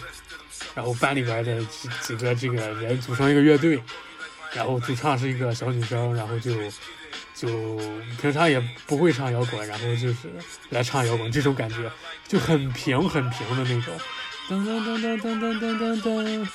[0.74, 3.80] 然后班里边的几几个这个人组成一个乐队，
[4.52, 6.52] 然后主唱是一个小女生，然后就
[7.32, 7.78] 就
[8.20, 10.28] 平常也不会唱摇滚，然后就是
[10.70, 11.90] 来唱摇滚，这种感觉
[12.26, 13.96] 就很平很平的那种。
[14.48, 16.48] 噔噔噔噔噔噔噔噔噔。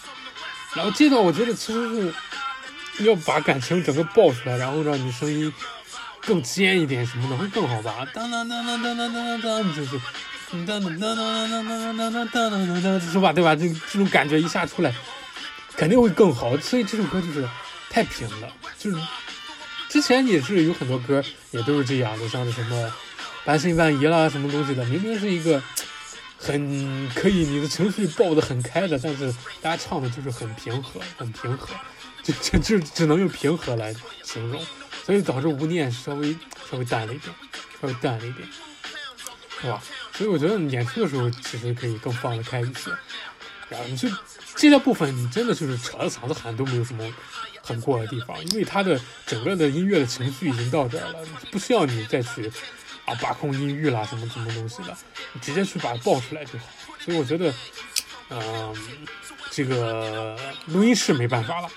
[0.75, 2.13] 然后这段我觉得其实
[2.97, 5.51] 是要把感情整个爆出来，然后让你声音
[6.21, 8.05] 更尖一点什么的会更好吧。
[8.13, 9.99] 当当当当当当当当，就是。
[10.51, 13.31] 噔噔噔噔噔噔噔噔噔噔噔，是吧？
[13.31, 13.55] 对吧？
[13.55, 14.93] 这这种感觉一下出来，
[15.75, 16.57] 肯定会更好。
[16.57, 17.47] 所以这首歌就是
[17.89, 18.51] 太平了。
[18.77, 18.97] 就是
[19.89, 22.91] 之前也是有很多歌也都是这样的，像是什么
[23.45, 25.61] 半信半疑啦，什么东西的，明明是一个
[26.37, 29.31] 很可以你的情绪爆得很开的，但是
[29.61, 31.75] 大家唱的就是很平和，很平和，
[32.23, 34.59] 就就就只能用平和来形容，
[35.05, 36.35] 所以导致无念稍微
[36.71, 37.35] 稍微淡了一点，
[37.79, 38.47] 稍微淡了一点，
[39.61, 39.81] 是吧？
[40.19, 42.91] 所以我觉得演出的时候其实可以更放得开一些，
[43.69, 44.09] 然后你就
[44.53, 47.09] 这些部分你真的就是扯着嗓子喊都没有什么
[47.61, 52.51] 很过的地方，因为他的整个的音乐的情绪已经到这儿了，不需要你再去
[53.05, 54.93] 啊把控音域啦什么什么东西的，
[55.31, 56.65] 你直接去把它爆出来就好。
[56.99, 57.53] 所以我觉得，
[58.29, 58.75] 嗯，
[59.49, 61.69] 这个录音室没办法了，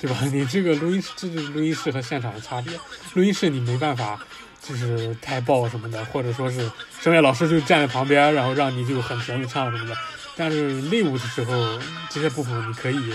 [0.00, 0.18] 对吧？
[0.32, 2.76] 你这个录音室，这就是录音室和现场的差别，
[3.12, 4.20] 录音室你没办法。
[4.66, 9.94] 就是太爆什么的，或者说是声乐老师就站在旁边，然后让你就很平的唱什么的。
[10.36, 13.14] 但是 live 的时候，这些部分你可以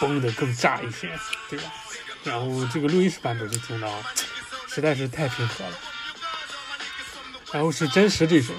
[0.00, 1.08] 崩的更炸一些，
[1.48, 1.64] 对吧？
[2.24, 3.88] 然后这个录音室版本就听到，
[4.68, 5.72] 实在是太平和了。
[7.52, 8.52] 然后是真实这首，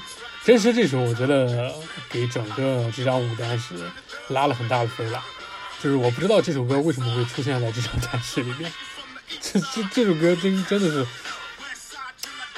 [0.45, 1.73] 真实这首我觉得
[2.09, 3.75] 给整个这张舞单是
[4.29, 5.21] 拉了很大的分了。
[5.83, 8.71] 就是我不知道这首歌为什么会出现在这张单式里面，
[9.41, 11.05] 这这这首歌真真的是。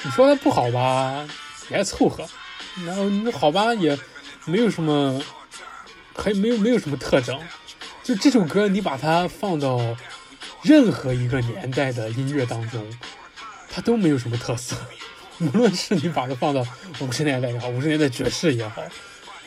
[0.04, 1.26] 你说它不好吧，
[1.70, 2.22] 也还凑合；
[2.84, 3.98] 然后你好吧，也
[4.44, 5.18] 没有什么，
[6.14, 7.40] 还没有没有什么特征。
[8.02, 9.80] 就这首歌，你把它放到
[10.62, 12.86] 任何一个年代的音乐当中，
[13.70, 14.76] 它都没有什么特色。
[15.40, 16.64] 无论是你把它放到
[17.00, 18.82] 五十年代也好，五十年代爵士也好，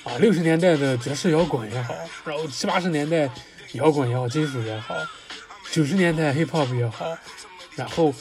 [0.03, 1.93] 啊，六十年代的爵士摇滚也好，
[2.25, 3.29] 然后七八十年代
[3.73, 4.95] 摇滚也好，金属也好，
[5.71, 7.15] 九十年代 hip hop 也好，
[7.75, 8.11] 然后。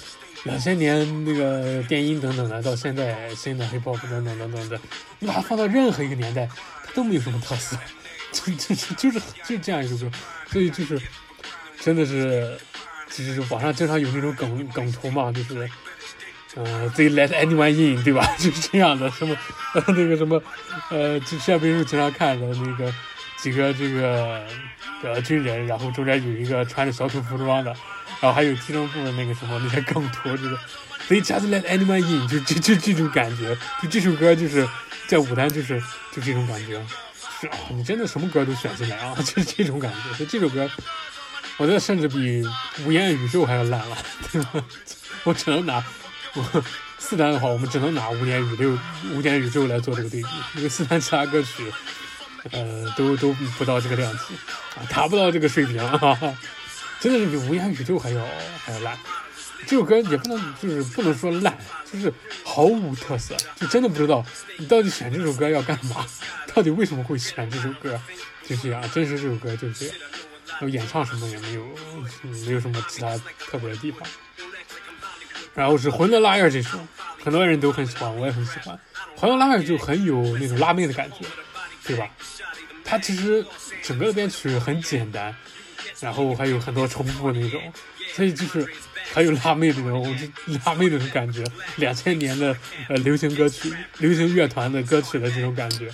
[0.46, 4.80] 两千年那个电音等等的，到现在新的 hiphop 等等等等的，
[5.18, 6.48] 你把它放到任何一个年代，
[6.84, 7.76] 它都没有什么特色，
[8.32, 10.12] 就就是就是就这样一首歌，
[10.48, 11.00] 所以就是
[11.80, 12.56] 真的是，
[13.10, 15.68] 就是网上经常有那种梗梗图嘛，就是，
[16.54, 18.24] 呃，They let anyone in，对吧？
[18.38, 19.36] 就是这样的，什么
[19.74, 20.40] 那个什么，
[20.90, 22.94] 呃，就现在不是经常看的那个
[23.36, 24.46] 几个这个
[25.02, 27.74] 呃军人，然后中间有一个穿着小丑服装的。
[28.20, 30.58] 然后还有提升部的那个什么那些梗图，这个
[31.06, 34.68] 所以 just let anyone in，就就就这种感觉，就这首歌就是
[35.06, 35.80] 在舞台就是
[36.12, 36.84] 就这种感觉，
[37.40, 40.16] 是啊，你真的什么歌都选进来啊， 就是这种感觉。
[40.16, 40.68] 所以这首歌，
[41.58, 42.44] 我觉得甚至比
[42.84, 43.96] 无言宇宙还要烂了，
[44.32, 44.64] 对吧？
[45.24, 45.84] 我只能拿
[46.34, 46.64] 我
[46.98, 48.78] 四单的话，我们只能拿无间宇宙
[49.12, 51.72] 无间宇宙来做这个对比，因为四单其他歌曲，
[52.50, 54.34] 呃，都都不到这个量级
[54.74, 56.18] 啊，达不到这个水平啊，
[57.00, 58.24] 真的是比无言宇宙还要
[58.64, 58.98] 还要烂。
[59.66, 61.56] 这首歌也不能就是不能说烂，
[61.90, 62.12] 就是
[62.44, 64.24] 毫无特色，就真的不知道
[64.58, 66.06] 你到底选这首歌要干嘛，
[66.54, 68.00] 到底为什么会选这首歌，
[68.46, 69.94] 就这样，真实这首歌就是这样，
[70.46, 71.66] 然后演唱什么也没有，
[72.46, 74.00] 没有什么其他特别的地方。
[75.54, 76.78] 然后是《魂的拉链》这首，
[77.24, 78.78] 很多人都很喜欢，我也很喜欢。
[79.20, 81.26] 《魂的拉链》就很有那种辣妹的感觉，
[81.84, 82.08] 对吧？
[82.84, 83.44] 它其实
[83.82, 85.34] 整个的编曲很简单，
[86.00, 87.60] 然后还有很多重复那种，
[88.14, 88.66] 所以就是
[89.12, 90.26] 还有辣妹的那种就
[90.64, 91.44] 辣妹那种感觉，
[91.76, 92.56] 两千年的
[92.88, 95.90] 呃流行歌曲、流行乐团的歌曲的这种感觉。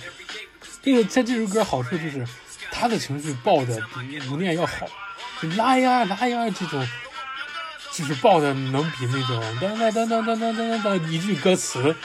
[0.81, 2.25] 这个在这首歌好处就是，
[2.71, 4.87] 他的情绪爆的比吴念要好，
[5.41, 6.87] 就拉呀拉呀这种。
[7.95, 11.95] 就是爆的能比那种当当当当当当当当一句歌词，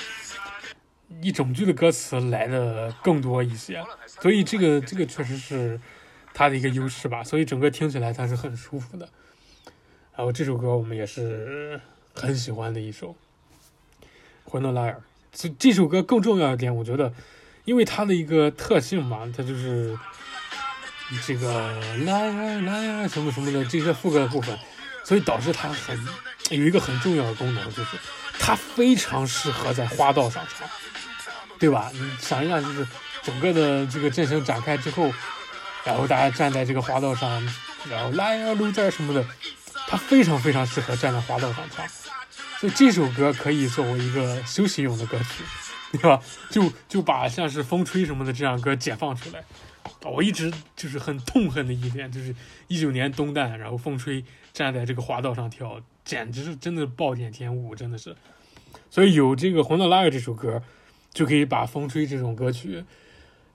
[1.23, 3.83] 一整句的歌词来的更多一些，
[4.21, 5.81] 所以这个这个确实是
[6.35, 9.09] 它的一个优势吧，所以整个听起来它是很舒服的。
[10.17, 11.81] 然后这首歌我们也是
[12.15, 13.15] 很喜欢的一首
[14.45, 14.93] 《魂的拉尔》。
[15.33, 17.13] 这这首歌更重要一点，我觉得，
[17.65, 19.97] 因为它的一个特性嘛，它就是
[21.27, 21.73] 这个
[22.05, 24.59] 拉呀拉呀什么什么的这些副歌的部分。
[25.05, 25.99] 所以导致它很
[26.51, 27.97] 有一个很重要的功能，就是
[28.39, 30.69] 它非常适合在花道上唱，
[31.59, 31.91] 对吧？
[31.95, 32.87] 你想一想，就是
[33.23, 35.11] 整个的这个阵型展开之后，
[35.85, 37.43] 然后大家站在这个花道上，
[37.89, 39.25] 然后来呀路在什么的，
[39.87, 41.87] 它非常非常适合站在花道上唱。
[42.59, 45.45] 所以这首歌可以作为一个休息用的歌曲，
[45.93, 46.21] 对吧？
[46.51, 49.43] 就就把像是风吹什么的这样歌解放出来。
[50.03, 52.35] 我一直就是很痛恨的一点，就是
[52.67, 54.25] 一九年东旦，然后风吹。
[54.51, 58.17] 站在这个滑道上跳，简直是真的暴殄天物，真的是。
[58.91, 60.61] 所以有这个《红的拉尔》这首歌，
[61.15, 62.85] 就可以把风吹这种歌曲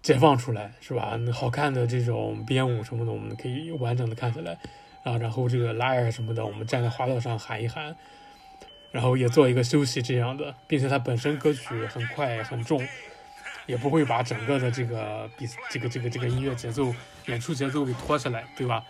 [0.03, 1.17] 解放出来，是吧？
[1.33, 4.55] 好看的这种编舞什么的，我们可以完整的看下来
[5.03, 5.17] 啊。
[5.17, 7.95] 然后这个拉尔什么的，我们站在滑道上喊一喊，
[8.91, 12.85] 然后也做一个休息这样的，并且它本身歌曲很快很重，
[13.65, 16.93] 也不会把整个的这个比这个这个这个音乐节奏、
[17.27, 18.83] 演出节奏给拖下来，对吧？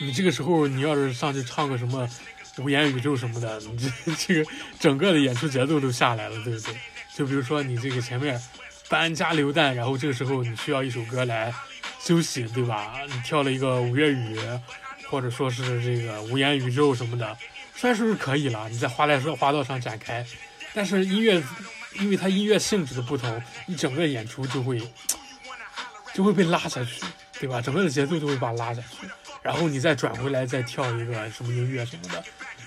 [0.00, 2.08] 你这个时候，你要是上去唱个什么
[2.58, 6.74] 无言宇宙什么的，你这这个整个的演出节奏都下来了，对不对？
[7.14, 8.40] 就比如说你这个前面
[8.92, 11.50] 搬家流弹，然后这个时候你需要一首歌来
[11.98, 12.92] 休息，对吧？
[13.08, 14.38] 你跳了一个五月雨，
[15.08, 17.34] 或者说是这个无言宇宙什么的，
[17.74, 20.22] 虽然说是可以了，你在花来说花道上展开，
[20.74, 21.42] 但是音乐，
[22.00, 24.78] 因为它音乐性质的不同，你整个演出就会
[26.12, 27.00] 就会被拉下去，
[27.40, 27.62] 对吧？
[27.62, 29.08] 整个的节奏都会把它拉下去。
[29.40, 32.24] 然后你再转回来，再跳一个什么音乐什么的，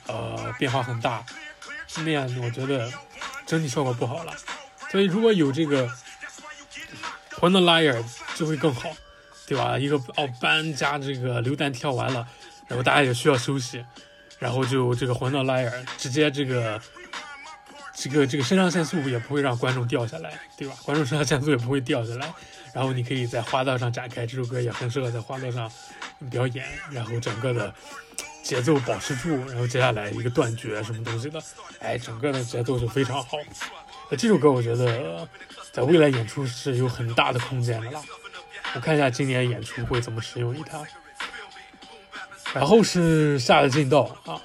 [0.08, 1.24] 呃，变化很大，
[2.04, 2.92] 那样我觉得
[3.46, 4.34] 整体效果不好了。
[4.90, 5.88] 所以如果有这个
[7.40, 8.04] 《魂的拉 r
[8.36, 8.90] 就会更好，
[9.46, 9.78] 对吧？
[9.78, 12.28] 一个奥班加这个榴弹跳完了，
[12.68, 13.86] 然后大家也需要休息，
[14.40, 16.82] 然后就这个魂的拉 r 直接这个
[17.94, 20.76] 这个这个肾上腺素也不会让观众掉下来，对吧？
[20.84, 22.34] 观众肾上腺素也不会掉下来，
[22.74, 25.72] 然后你可以在花道上展开，这首歌也很适合在花道上。
[26.32, 27.74] 表演，然后整个的
[28.42, 31.44] 节奏保持住，然后接下来一个断绝什么东西的，
[31.80, 33.38] 哎，整个的节奏就非常好。
[34.10, 35.28] 那这首歌我觉得
[35.72, 38.02] 在未来演出是有很大的空间的啦。
[38.74, 40.84] 我看一下今年演出会怎么使用它。
[42.54, 44.40] 然后是下的进道啊，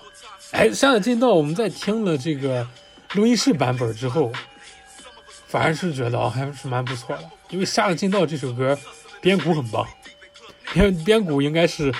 [0.50, 2.66] 哎，下的进道，我们在听了这个
[3.12, 4.32] 录音室版本之后，
[5.46, 8.76] 反而是觉得还是蛮不错的，因为下的进道这首歌
[9.20, 9.86] 编鼓很棒。
[10.72, 11.94] 编编鼓应该是，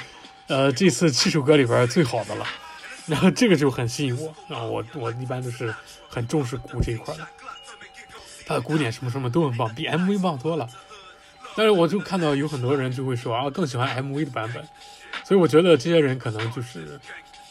[0.49, 2.47] 呃，这次七首歌里边最好的了，
[3.07, 4.65] 然后这个就很吸引我啊！
[4.65, 5.73] 我我一般都是
[6.09, 7.27] 很重视鼓这一块的，
[8.51, 10.69] 他的鼓点什么什么都很棒，比 MV 棒多了。
[11.55, 14.61] 但是我就看到有很多人就会说啊，更喜欢 MV 的版本，
[15.23, 16.99] 所以我觉得这些人可能就是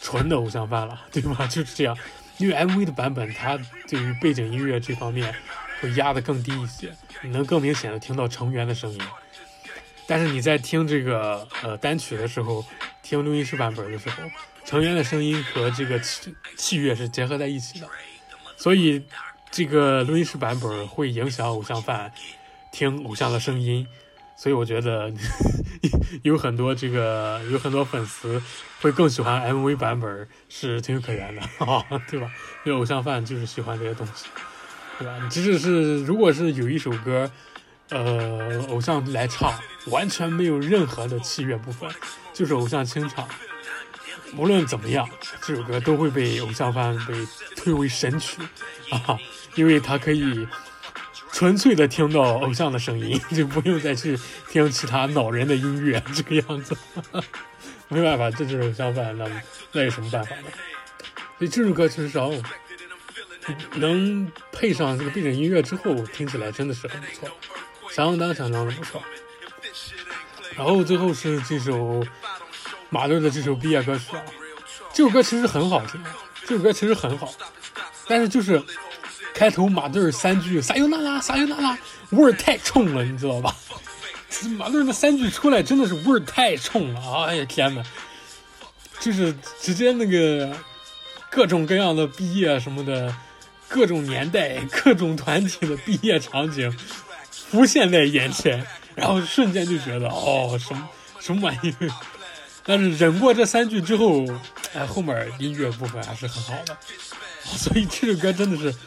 [0.01, 1.47] 纯的偶像范了，对吧？
[1.47, 1.97] 就是这样，
[2.37, 3.57] 因为 MV 的版本它
[3.87, 5.33] 对于背景音乐这方面
[5.79, 8.99] 会压得更低一些，你能更明显的听到成员的声音。
[10.05, 12.65] 但是你在听这个呃单曲的时候，
[13.01, 14.23] 听录音室版本的时候，
[14.65, 17.87] 成员的声音和这个器器乐是结合在一起的，
[18.57, 19.01] 所以
[19.51, 22.11] 这个录音室版本会影响偶像范
[22.71, 23.85] 听偶像的声音，
[24.37, 25.11] 所以我觉得
[26.23, 28.41] 有很多这个有很多粉丝
[28.81, 32.31] 会更喜欢 MV 版本是情有可原的啊， 对吧？
[32.65, 34.25] 因为偶像范就是喜欢这些东西，
[34.99, 35.27] 对吧？
[35.29, 37.29] 即使是如果是有一首歌。
[37.91, 39.51] 呃，偶像来唱，
[39.87, 41.89] 完全没有任何的器乐部分，
[42.31, 43.27] 就是偶像清唱。
[44.37, 45.09] 无论怎么样，
[45.41, 47.15] 这首歌都会被偶像范被
[47.55, 48.43] 推为神曲
[48.91, 49.17] 啊，
[49.55, 50.47] 因为他可以
[51.31, 54.17] 纯粹的听到偶像的声音，就不用再去
[54.49, 56.75] 听其他恼人的音乐这个样子。
[57.91, 59.25] 没办法，这就是偶像范，那
[59.71, 60.43] 那有什么办法呢？
[61.39, 62.39] 所以这首歌其实哦，
[63.75, 67.29] 能配上这个背景音乐之后，听起来真的是很不错，
[67.91, 69.01] 相当相当的不错。
[70.55, 72.05] 然后最后是这首
[72.89, 74.21] 马队的这首毕业歌曲啊，
[74.93, 76.03] 这首歌其实很好听，
[76.45, 77.33] 这首歌其实很好，
[78.07, 78.61] 但是就是
[79.39, 81.77] 开头马队三句撒尤那拉撒尤那拉
[82.09, 83.55] 味儿太冲了，你知道吧？
[84.57, 87.81] 马队那三句出来真的是味儿太冲了，哎呀天呐，
[88.99, 90.53] 就是直接那个
[91.29, 93.15] 各种各样的毕业什么的，
[93.69, 96.69] 各种年代、各种团体的毕业场景
[97.31, 98.67] 浮现在眼前。
[98.93, 100.89] 然后瞬间就觉得哦，什么
[101.21, 101.73] 什么玩意？
[102.65, 104.25] 但是忍过这三句之后，
[104.73, 106.77] 哎，后面音乐部分还是很好的。
[107.45, 108.77] 所以这首歌真的是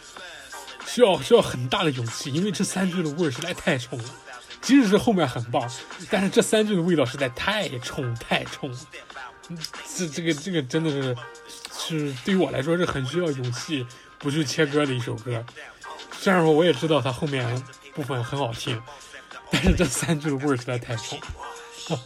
[0.93, 4.05] 需要需要很大的勇气，因为这三句的味儿实在太冲了。
[4.61, 5.69] 即使是后面很棒，
[6.11, 8.79] 但是这三句的味道实在太冲太冲了。
[9.97, 11.17] 这这个这个真的是
[11.75, 13.87] 是对于我来说是很需要勇气
[14.19, 15.45] 不去切歌的一首歌。
[16.13, 17.63] 虽然说我也知道它后面
[17.95, 18.81] 部分很好听。
[19.51, 21.19] 但是这三句的味儿实在太冲。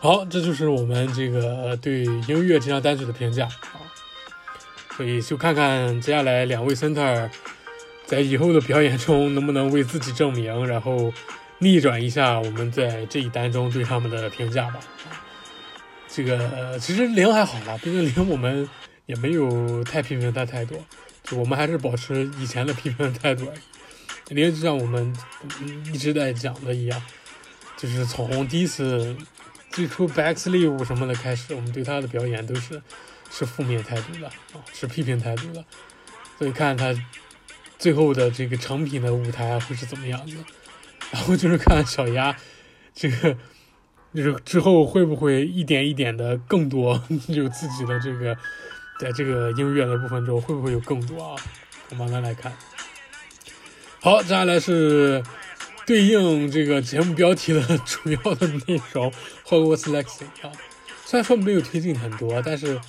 [0.00, 3.48] 好，这就是我们这个对音乐这张单曲的评价。
[4.96, 7.28] 所以就看看接下来两位 center
[8.06, 11.12] 在以后的表演中能不能为自己证明，然后
[11.58, 14.80] 逆转一下我们在这一单中对他们的评价吧。
[16.06, 18.68] 这个其实零还好吧，毕竟零我们
[19.06, 20.78] 也没有太批评他太多，
[21.24, 23.50] 就我们还是保持以前的批评态度
[24.28, 24.54] 零。
[24.54, 25.12] 就像我们
[25.92, 27.02] 一直在讲的一样，
[27.76, 29.16] 就是从第一次
[29.70, 32.80] 最初 Backslive 什么的开始，我们对他的表演都是
[33.36, 35.64] 是负面态度的啊，是批评态度的。
[36.38, 36.94] 所以看他
[37.78, 40.36] 最后的这个成品的舞台会是怎么样子，
[41.10, 42.36] 然后就是看小鸭
[42.94, 43.36] 这个
[44.14, 48.36] 就是之后会不会一点一点的更多 有自己的这个
[49.00, 51.36] 在这个音乐的部分中会不会有更多啊？
[51.90, 52.52] 我慢慢来看。
[54.00, 55.22] 好，接下来是
[55.86, 59.10] 对应这个节目标题的主要的内容
[59.44, 60.52] 《Hogwarts Legacy》啊。
[61.04, 62.80] 虽然说没有推进很多，但是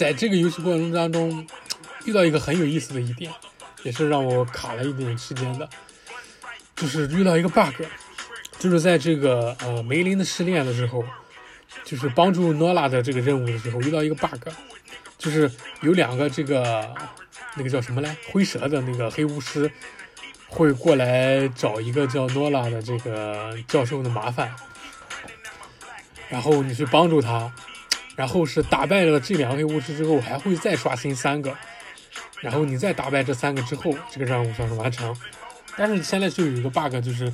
[0.00, 1.46] 在这个游戏过程当中
[2.06, 3.30] 遇到一个很有意思的一点，
[3.82, 5.68] 也是让我卡了一点时间的，
[6.74, 7.84] 就是遇到一个 bug，
[8.58, 11.04] 就是在这个呃梅林的试炼的时候，
[11.84, 14.48] 就是帮助诺拉的这个任务的时候遇到一个 bug，
[15.18, 15.50] 就是
[15.82, 16.94] 有两个这个。
[17.56, 18.16] 那个叫什么来？
[18.30, 19.68] 灰蛇的那个黑巫师
[20.46, 24.54] 会过来找一个叫诺拉的这个教授的麻烦，
[26.28, 27.52] 然后你去帮助他，
[28.16, 31.56] 然后是打败了这两位巫师之后，还会再刷新三个，
[32.40, 35.16] 然后你再打败这三个之后，这个任务算是完成。
[35.76, 37.32] 但是现在就有一个 bug，就是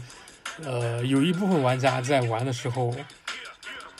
[0.62, 2.94] 呃，有一部分玩家在玩的时候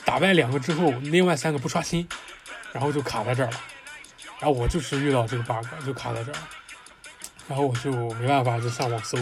[0.05, 2.07] 打败两个之后，另外三个不刷新，
[2.71, 3.61] 然后就卡在这儿了。
[4.39, 6.37] 然后我就是遇到这个 bug，就卡在这儿，
[7.49, 9.17] 然后我就没办法，就上网搜，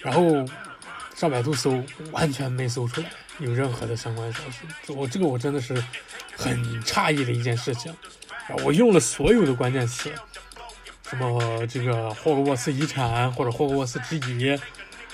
[0.00, 0.44] 然后
[1.14, 3.06] 上百度搜，完全没搜出来
[3.42, 4.92] 有任何的相关消息。
[4.92, 5.74] 我这个我真的是
[6.36, 7.94] 很诧异的一件事情。
[8.64, 10.10] 我用了所有的关键词，
[11.08, 14.58] 什么这个霍格沃茨遗产或者霍格沃茨之遗，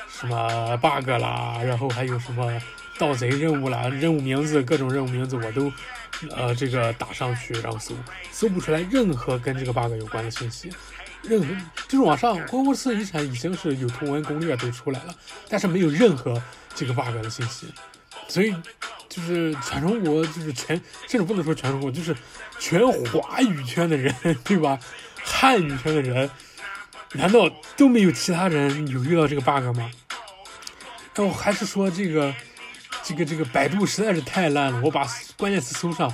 [0.09, 2.61] 什么 bug 啦，然后还有什么
[2.99, 5.73] 盗贼任务啦，任务名字各种任务名字我都。
[6.35, 7.95] 呃，这个打上去，然后搜，
[8.33, 10.69] 搜不出来任何跟这个 bug 有关的信息，
[11.23, 11.47] 任何
[11.87, 15.14] 就是网上霍格沃茨遗产已经是有图文攻略都出来了，
[15.49, 16.43] 但是没有任何
[16.75, 17.73] 这个 bug 的信息，
[18.29, 18.55] 所以
[19.09, 22.14] 就是全中国就是全，甚至不能说全中国，就是
[22.61, 24.14] 全华语圈的人，
[24.45, 24.79] 对吧？
[25.25, 26.31] 汉语圈的人，
[27.14, 29.91] 难道都没有其他人有遇到这个 bug 吗？
[31.17, 32.33] 那我还是说这个。
[33.05, 36.12] 这个这个百度实在是太烂了，我把关键词搜上，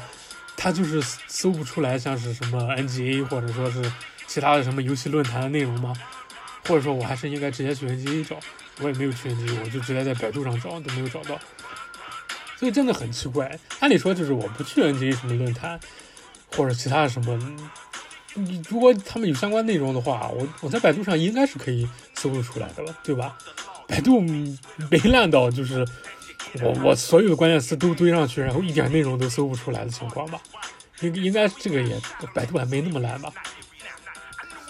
[0.56, 3.92] 它就是搜不出来像是什么 NGA 或者说是
[4.28, 5.92] 其他的什么游戏论坛的内容吗？
[6.68, 8.38] 或者说我还是应该直接去 NGA 找，
[8.80, 11.36] 我也没有去 NGA，我就直接在百度上找都没有找到，
[12.56, 13.58] 所以真的很奇怪。
[13.80, 15.78] 按理说就是我不去 NGA 什么论坛
[16.56, 17.38] 或者其他的什么，
[18.34, 23.36] 你如果他们有相关内容的话，我我在百度上应该是可以搜得出来的了，对吧？
[23.86, 25.86] 百度没烂到就是。
[26.62, 30.40] 我我所有的关键词都堆上去，然后一点内容都搜不出来的情况吧？
[31.00, 32.00] 应应该这个也
[32.32, 33.32] 百度还没那么烂吧？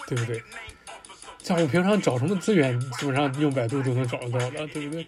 [0.07, 0.41] 对不对？
[1.43, 5.05] 像我平常找什么资源，基本上用百度都能找得到的，对不对？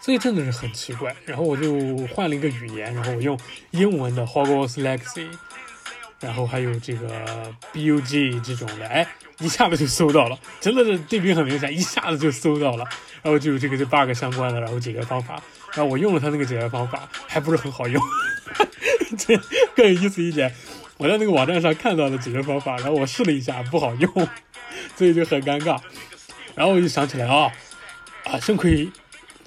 [0.00, 1.14] 所以真的是很奇怪。
[1.24, 3.38] 然后我就换了一个语言，然后我用
[3.72, 5.28] 英文的 Hogwarts Legacy，
[6.20, 9.06] 然后还有这个 BUG 这种的，哎，
[9.40, 12.84] 一下子就搜到了，真的是对比很明显，一下子就搜到了，
[13.22, 15.42] 然后就有这个这 bug 相关的，然后解决方法，
[15.74, 18.02] 然后我用了他那个解决方法，还不是很好用，
[19.18, 19.36] 这
[19.74, 20.54] 更有意思一点，
[20.96, 24.10] 我在那个网站上看到的解决方法，然后我试了一下，不好用，
[24.96, 25.78] 所以就很尴尬，
[26.54, 27.52] 然后我就想起来啊，
[28.24, 28.88] 啊，幸亏。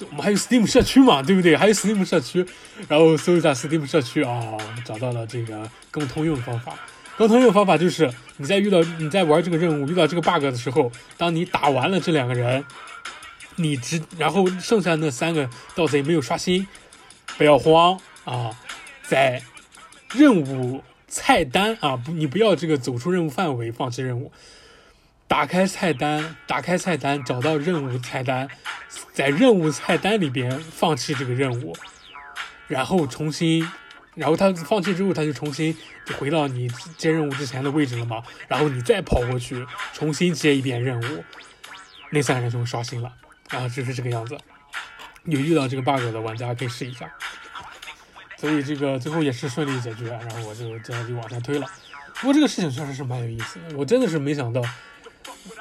[0.10, 1.56] 我们还有 Steam 社区嘛，对不对？
[1.56, 2.45] 还有 Steam 社区，
[2.88, 6.74] 然后搜一下 Steam 社区啊，找到了这个更通用的方法。
[7.18, 12.64] 更通用方法就是你在遇到你在玩这个任务遇到这个 bug 的时候，当你打完了这两个人，
[13.58, 16.66] 你只然后剩下那三个盗贼没有刷新，
[17.38, 18.58] 不要慌啊，
[19.04, 19.43] 在
[20.14, 24.32] 任务菜单啊不，你不要这个走出任务范围放弃任务。
[25.30, 28.50] 打开菜单，打开菜单，找到任务菜单，
[29.14, 31.78] 在任务菜单里边放弃这个任务，
[32.68, 33.66] 然后重新，
[34.16, 36.68] 然后他放弃之后，他就重新就回到你
[36.98, 38.24] 接任务之前的位置了嘛。
[38.48, 39.64] 然后你再跑过去，
[39.94, 41.24] 重新接一遍任务，
[42.10, 43.14] 那三个人就会刷新了。
[43.52, 44.36] 然后就是这个样子。
[45.26, 47.08] 有遇到这个 bug 的玩家可以试一下。
[48.36, 51.68] 所以这个最后也是顺利解决，然后我就这样就往下推了。
[52.16, 54.60] 不过这个事情确实是蛮有意思的，我真的是没想到。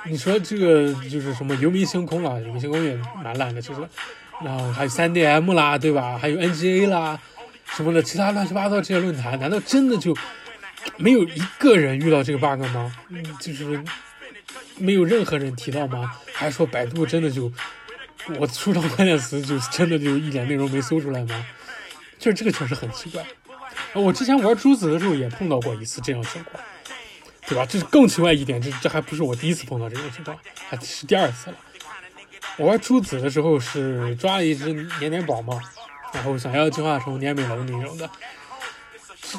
[0.06, 3.80] 你说这个就是什么游民星空了，游民星空也蛮烂的，其实，
[4.44, 6.16] 然后还有三 DM 啦，对吧？
[6.16, 7.20] 还有 NGA 啦，
[7.66, 10.16] 什么的，其他乱七八糟这些论坛，难道真的就
[10.96, 12.94] 没有一个人遇到这个 bug 吗？
[13.08, 13.82] 嗯，就是
[14.76, 16.12] 没有任何人提到吗？
[16.32, 17.52] 还是说百度真的就
[18.38, 21.46] 我输上关键词就真的就一点内容没搜出来吗？
[22.18, 23.24] 就是这个确实很奇怪。
[23.94, 26.62] 我之前玩珠子的时候也碰到过一次这样情况。
[27.48, 27.64] 对吧？
[27.66, 30.36] 这是更奇怪一点，这这还不是我第一次碰到这种情况，
[30.68, 31.56] 还是第二次了。
[32.58, 35.58] 我玩珠子的时候是抓了一只年年宝嘛，
[36.12, 38.08] 然后想要进化成年美龙那种的。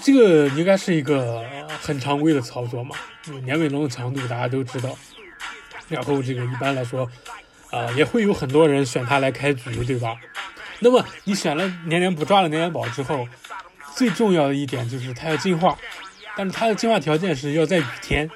[0.02, 1.44] 这个应该是一个
[1.82, 2.96] 很常规的操作嘛，
[3.44, 4.98] 年美龙的强度大家都知道。
[5.88, 7.10] 然后这个一般来说，
[7.72, 10.16] 啊，也会有很多人选它来开局，对吧？
[10.80, 13.28] 那么你选了年年不抓了年年宝之后，
[13.96, 15.78] 最重要的一点就是它要进化。
[16.38, 18.30] 但是它的进化条件是要在雨天，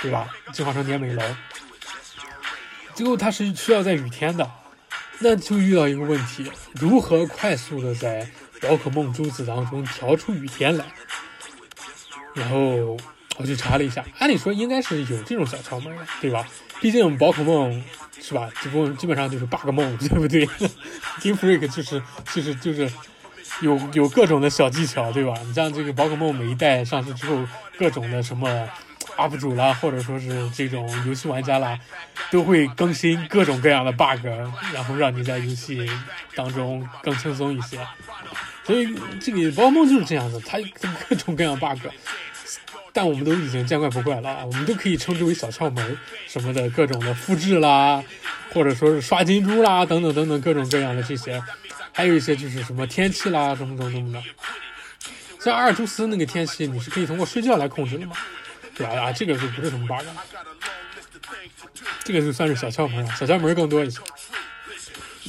[0.00, 0.28] 对吧？
[0.52, 1.36] 进化成年美龙，
[2.94, 4.48] 最后它是需要在雨天的，
[5.18, 8.28] 那就遇到一个问题：如何快速的在
[8.60, 10.84] 宝可梦珠子当中调出雨天来？
[12.34, 12.96] 然后
[13.36, 16.46] 我去查了一下，按理说应该是有这种小窍门的，对吧？
[16.80, 17.82] 毕竟宝可梦
[18.20, 18.48] 是吧？
[18.62, 20.46] 基本基本上就是 bug 梦，对不对
[21.20, 22.00] ？Game Freak 就是
[22.32, 22.90] 就是就是。
[23.60, 25.34] 有有各种的小技巧，对吧？
[25.46, 27.38] 你像这个宝可梦每一代上市之后，
[27.78, 28.68] 各种的什么
[29.16, 31.78] UP 主啦，或者说是这种游戏玩家啦，
[32.30, 34.26] 都会更新各种各样的 bug，
[34.72, 35.88] 然后让你在游戏
[36.34, 37.78] 当中更轻松一些。
[38.64, 40.58] 所以这个宝可梦就是这样子，它
[41.08, 41.86] 各种各样 bug，
[42.92, 45.96] 但我们都已经见怪不怪了，我们都可以称之为小窍门
[46.26, 48.02] 什么的，各种的复制啦，
[48.52, 51.40] 或者说是刷金珠啦，等等等等各种各样的这些。
[51.94, 54.22] 还有一些就是什么天气啦，什么什么什么的，
[55.40, 58.16] 像阿尔图斯那个天气，你是可以通过睡觉来控制的嘛，
[58.74, 59.00] 对吧？
[59.00, 60.04] 啊，这个就不是什么 bug，
[62.02, 64.00] 这个就算是小窍门了，小窍门更多一些。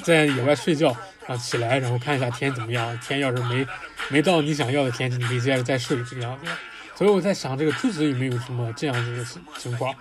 [0.03, 0.95] 在野外睡觉
[1.27, 3.65] 啊，起来然后看一下天怎么样，天要是没
[4.09, 6.51] 没到你想要的天气，你可以接着再睡这个样子。
[6.95, 9.25] 所以我在想，这个珠子有没有什么这样子的
[9.59, 9.93] 情况？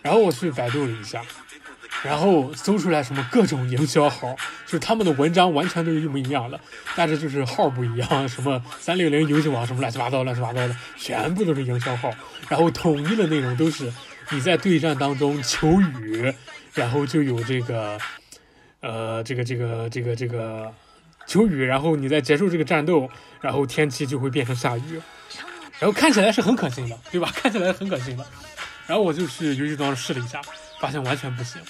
[0.00, 1.22] 然后我去百度了一下。
[2.02, 4.34] 然后搜出来什么各种营销号，
[4.66, 6.58] 就是他们的文章完全都是一模一样的，
[6.96, 12.12] 但是就是号不一样，什么三六零游戏网什么乱七八糟、乱七八糟的，全部都是营销号。
[12.48, 13.92] 然后统一的内容都是
[14.30, 16.32] 你在对战当中求雨，
[16.74, 17.98] 然后就有这个，
[18.80, 20.72] 呃，这个这个这个这个
[21.26, 23.08] 求雨，然后你在结束这个战斗，
[23.40, 25.00] 然后天气就会变成下雨，
[25.78, 27.30] 然后看起来是很可信的，对吧？
[27.32, 28.26] 看起来很可信的。
[28.88, 30.40] 然后我就去游戏当中试了一下，
[30.80, 31.62] 发现完全不行。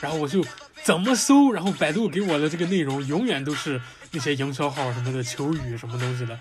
[0.00, 0.44] 然后我就
[0.82, 3.80] 怎么搜，然后百度给我的这个内容永远都是
[4.10, 6.38] 那些营销号什么的求雨什么东西的，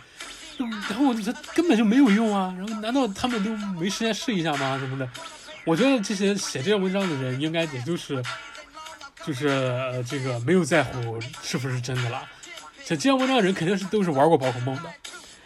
[0.89, 2.53] 然后我觉得根本就没有用啊。
[2.57, 4.77] 然后难道他们都没时间试一下吗？
[4.77, 5.09] 什么的？
[5.65, 8.21] 我觉得这些写这些文章的人应该也就是
[9.25, 12.21] 就是这个没有在乎是不是真的了。
[12.83, 14.93] 写这些文章的人肯定是都是玩过宝可梦的，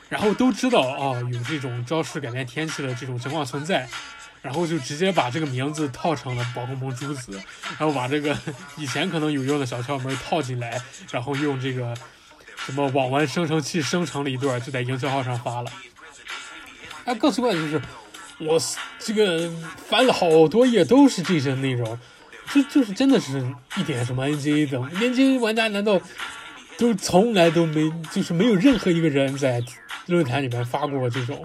[0.09, 3.87] 然后都知道啊有这种招式改变天气的这种情况存在。
[4.41, 7.41] 然后就直接把这个名字套成了宝可梦珠子，
[7.77, 8.37] 然后把这个
[8.77, 10.81] 以前可能有用的小窍门套进来，
[11.11, 11.93] 然后用这个
[12.55, 15.71] 什么网文生成器生成了一段，就在营销号上发了。
[17.05, 17.81] 哎，更奇怪的就是，
[18.39, 18.59] 我
[18.99, 19.51] 这个
[19.87, 21.99] 翻了好多页都是这些内容，
[22.53, 23.43] 就就是真的是
[23.77, 25.99] 一点什么 NGA 的 NGA 玩家难道
[26.77, 29.63] 都从来都没就是没有任何一个人在
[30.05, 31.43] 论坛里面发过这种？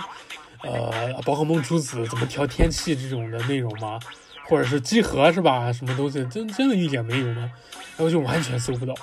[0.65, 3.99] 呃宝可梦珠子怎么调天气这种的内容吗？
[4.49, 5.73] 或者是集合是吧？
[5.73, 7.51] 什么东西真真的一点没有吗？
[7.97, 8.95] 然后就完全搜不到。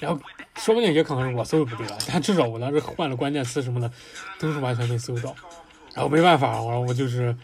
[0.00, 0.20] 然后
[0.56, 3.90] 说不定也可能是我搜的不对啊，但至少我当时换了关键词什么的，
[4.38, 5.34] 都是完全没搜到。
[5.94, 7.34] 然后没办法，然后我就是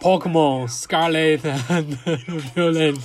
[0.00, 1.96] Pokemon Scarlet and
[2.54, 3.00] Violet，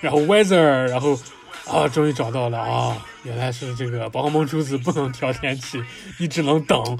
[0.00, 1.18] 然后 Weather，然后
[1.66, 5.82] 啊，终于找到了啊，原来是这个宝可梦珠子不能调天气，
[6.18, 6.98] 你只能等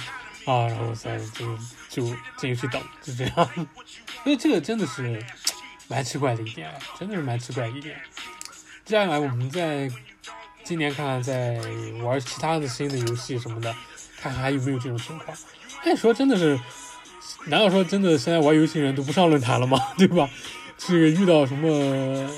[0.50, 1.56] 啊，然后再就
[1.88, 3.34] 就进去等，就这样。
[4.24, 5.24] 所以这个真的是
[5.88, 8.00] 蛮奇怪的一点，真的是蛮奇怪一点。
[8.84, 9.90] 接下来我们在
[10.64, 11.60] 今年看看在
[12.02, 13.72] 玩其他的新的游戏什么的，
[14.20, 15.36] 看看还有没有这种情况。
[15.84, 16.58] 按说真的是。
[17.44, 19.78] 难道说真的现在玩游戏人都不上论坛了吗？
[19.96, 20.28] 对吧？
[20.76, 22.28] 这个遇到什么，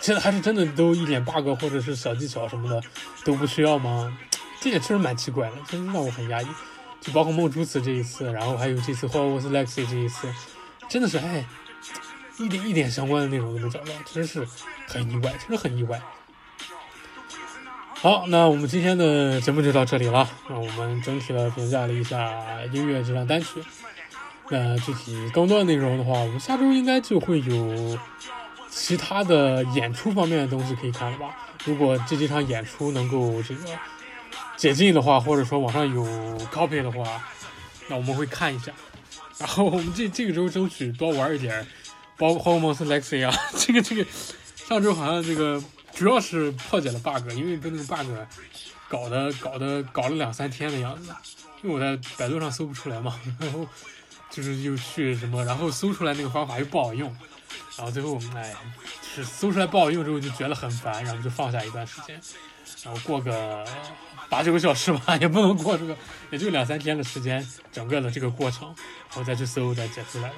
[0.00, 2.80] 现在还是真的都一点 bug 或者是小技巧什么的
[3.24, 4.16] 都不需要吗？
[4.60, 6.46] 这点确实蛮奇怪的，真的让我很压抑。
[7.04, 10.32] 就包括梦珠子这一次，然后还有这次 Hogwarts Legacy 这一次，
[10.88, 11.44] 真的是哎，
[12.38, 14.46] 一点一点相关的内容都没找到，真是
[14.88, 16.00] 很意外，真是很意外。
[17.96, 20.26] 好，那我们今天的节目就到这里了。
[20.48, 22.32] 那我们整体的评价了一下
[22.72, 23.62] 音乐这张单曲。
[24.48, 27.98] 那具体更多的内容的话，我们下周应该就会有
[28.70, 31.36] 其他的演出方面的东西可以看了吧？
[31.64, 33.60] 如果这几场演出能够这个
[34.56, 36.04] 解禁的话，或者说网上有
[36.52, 37.22] copy 的话，
[37.88, 38.72] 那我们会看一下。
[39.38, 41.66] 然后我们这这个周争取多玩一点，
[42.16, 44.06] 包括 Home Legacy 啊， 这个这个
[44.56, 45.62] 上周好像这个
[45.94, 48.10] 主要是破解了 bug，因为被那个 bug
[48.88, 51.12] 搞的搞的搞了两三天的样子，
[51.62, 53.66] 因为我在百度上搜不出来嘛， 然后。
[54.30, 57.08] 就是又去什么，然后搜出来那个方法又不好用，
[57.76, 58.52] 然后最后我们哎，
[59.14, 62.20] 是搜出来不好用之后就觉得很烦，然后就放下一段时间，
[62.84, 63.64] 然后过个
[64.28, 65.96] 八九个小时吧，也不能过这个，
[66.30, 68.68] 也就两三天的时间，整个的这个过程，
[69.10, 70.34] 然后再去搜再解出来了。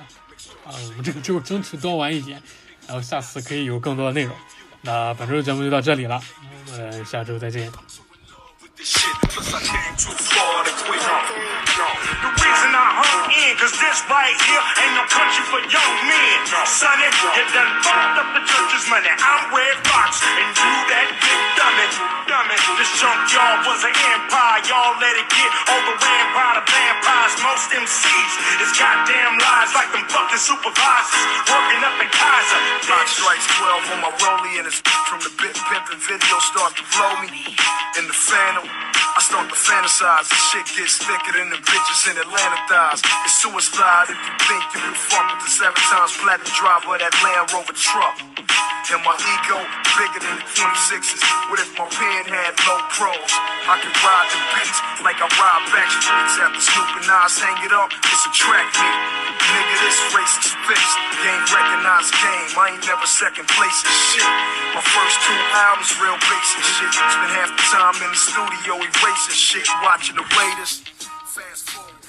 [0.64, 2.42] 啊，我们这个就争取多玩一点，
[2.86, 4.34] 然后下次可以有更多的内容。
[4.82, 6.20] 那本周的节目就到这里了，
[6.66, 7.72] 我们下周再见。
[13.46, 16.36] In, cause this right here ain't no country for young men.
[16.66, 19.06] Sonny, you done fucked up the church's money.
[19.06, 21.86] I'm Red Fox, and you that big dummy.
[22.26, 24.58] Dummy, this junkyard was an empire.
[24.66, 27.34] Y'all let it get overran by the vampires.
[27.38, 28.32] Most MCs
[28.66, 31.22] is goddamn lies like them fucking supervisors.
[31.46, 32.60] Working up in Kaiser.
[32.82, 36.84] Five strikes 12 on my rollie, and it's from the bit pimpin' video start to
[36.98, 37.54] blow me.
[37.96, 38.66] In the phantom,
[39.16, 40.28] I start to fantasize.
[40.28, 43.00] This shit gets thicker than the bitches in Atlanta thighs.
[43.24, 47.00] It's suicide if you think you can fuck with the seven times platinum driver of
[47.04, 48.16] that Land Rover truck.
[48.86, 49.58] And my ego
[49.98, 51.20] bigger than the 26s.
[51.50, 53.32] What if my pen had low pros?
[53.66, 57.58] I could ride the beats like I ride back streets after Snoop and Nas hang
[57.66, 57.90] it up.
[57.92, 59.00] It's a track meet.
[59.42, 60.96] Nigga, this race is fixed.
[61.20, 62.48] Game recognized game.
[62.56, 64.30] I ain't never second place in shit.
[64.72, 66.92] My first two albums, real basic shit.
[66.94, 70.86] Spent half the time in the studio erasing shit, watching the waiters.
[71.26, 72.00] Fast forward,